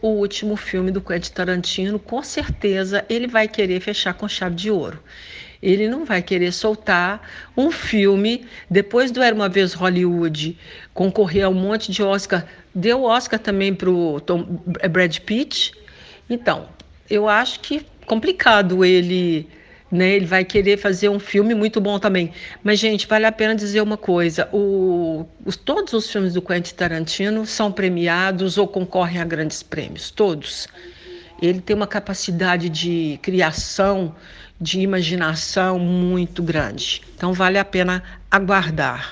o 0.02 0.08
último 0.08 0.56
filme 0.56 0.90
do 0.90 1.00
Quentin 1.00 1.32
Tarantino, 1.32 1.98
com 1.98 2.22
certeza 2.22 3.04
ele 3.08 3.28
vai 3.28 3.46
querer 3.46 3.80
fechar 3.80 4.12
com 4.12 4.28
chave 4.28 4.56
de 4.56 4.70
ouro. 4.70 5.00
Ele 5.62 5.88
não 5.88 6.04
vai 6.04 6.20
querer 6.20 6.50
soltar 6.50 7.22
um 7.56 7.70
filme 7.70 8.44
depois 8.68 9.12
do 9.12 9.22
Era 9.22 9.32
uma 9.32 9.48
vez 9.48 9.72
Hollywood, 9.72 10.58
concorrer 10.92 11.44
a 11.44 11.48
um 11.48 11.54
monte 11.54 11.92
de 11.92 12.02
Oscar, 12.02 12.44
deu 12.74 13.04
Oscar 13.04 13.38
também 13.38 13.72
para 13.72 13.88
o 13.88 14.20
Brad 14.90 15.16
Pitt. 15.20 15.72
Então, 16.28 16.68
eu 17.08 17.28
acho 17.28 17.60
que 17.60 17.86
complicado 18.04 18.84
ele 18.84 19.48
né? 19.92 20.14
Ele 20.14 20.24
vai 20.24 20.42
querer 20.42 20.78
fazer 20.78 21.10
um 21.10 21.18
filme 21.18 21.54
muito 21.54 21.78
bom 21.78 21.98
também. 21.98 22.32
Mas, 22.64 22.78
gente, 22.78 23.06
vale 23.06 23.26
a 23.26 23.30
pena 23.30 23.54
dizer 23.54 23.82
uma 23.82 23.98
coisa: 23.98 24.48
o, 24.50 25.26
os, 25.44 25.54
todos 25.54 25.92
os 25.92 26.10
filmes 26.10 26.32
do 26.32 26.40
Quentin 26.40 26.74
Tarantino 26.74 27.44
são 27.44 27.70
premiados 27.70 28.56
ou 28.56 28.66
concorrem 28.66 29.20
a 29.20 29.24
grandes 29.24 29.62
prêmios, 29.62 30.10
todos. 30.10 30.66
Ele 31.42 31.60
tem 31.60 31.76
uma 31.76 31.86
capacidade 31.86 32.70
de 32.70 33.18
criação, 33.20 34.14
de 34.58 34.80
imaginação 34.80 35.78
muito 35.78 36.42
grande. 36.42 37.02
Então, 37.14 37.32
vale 37.32 37.58
a 37.58 37.64
pena 37.64 38.02
aguardar. 38.30 39.10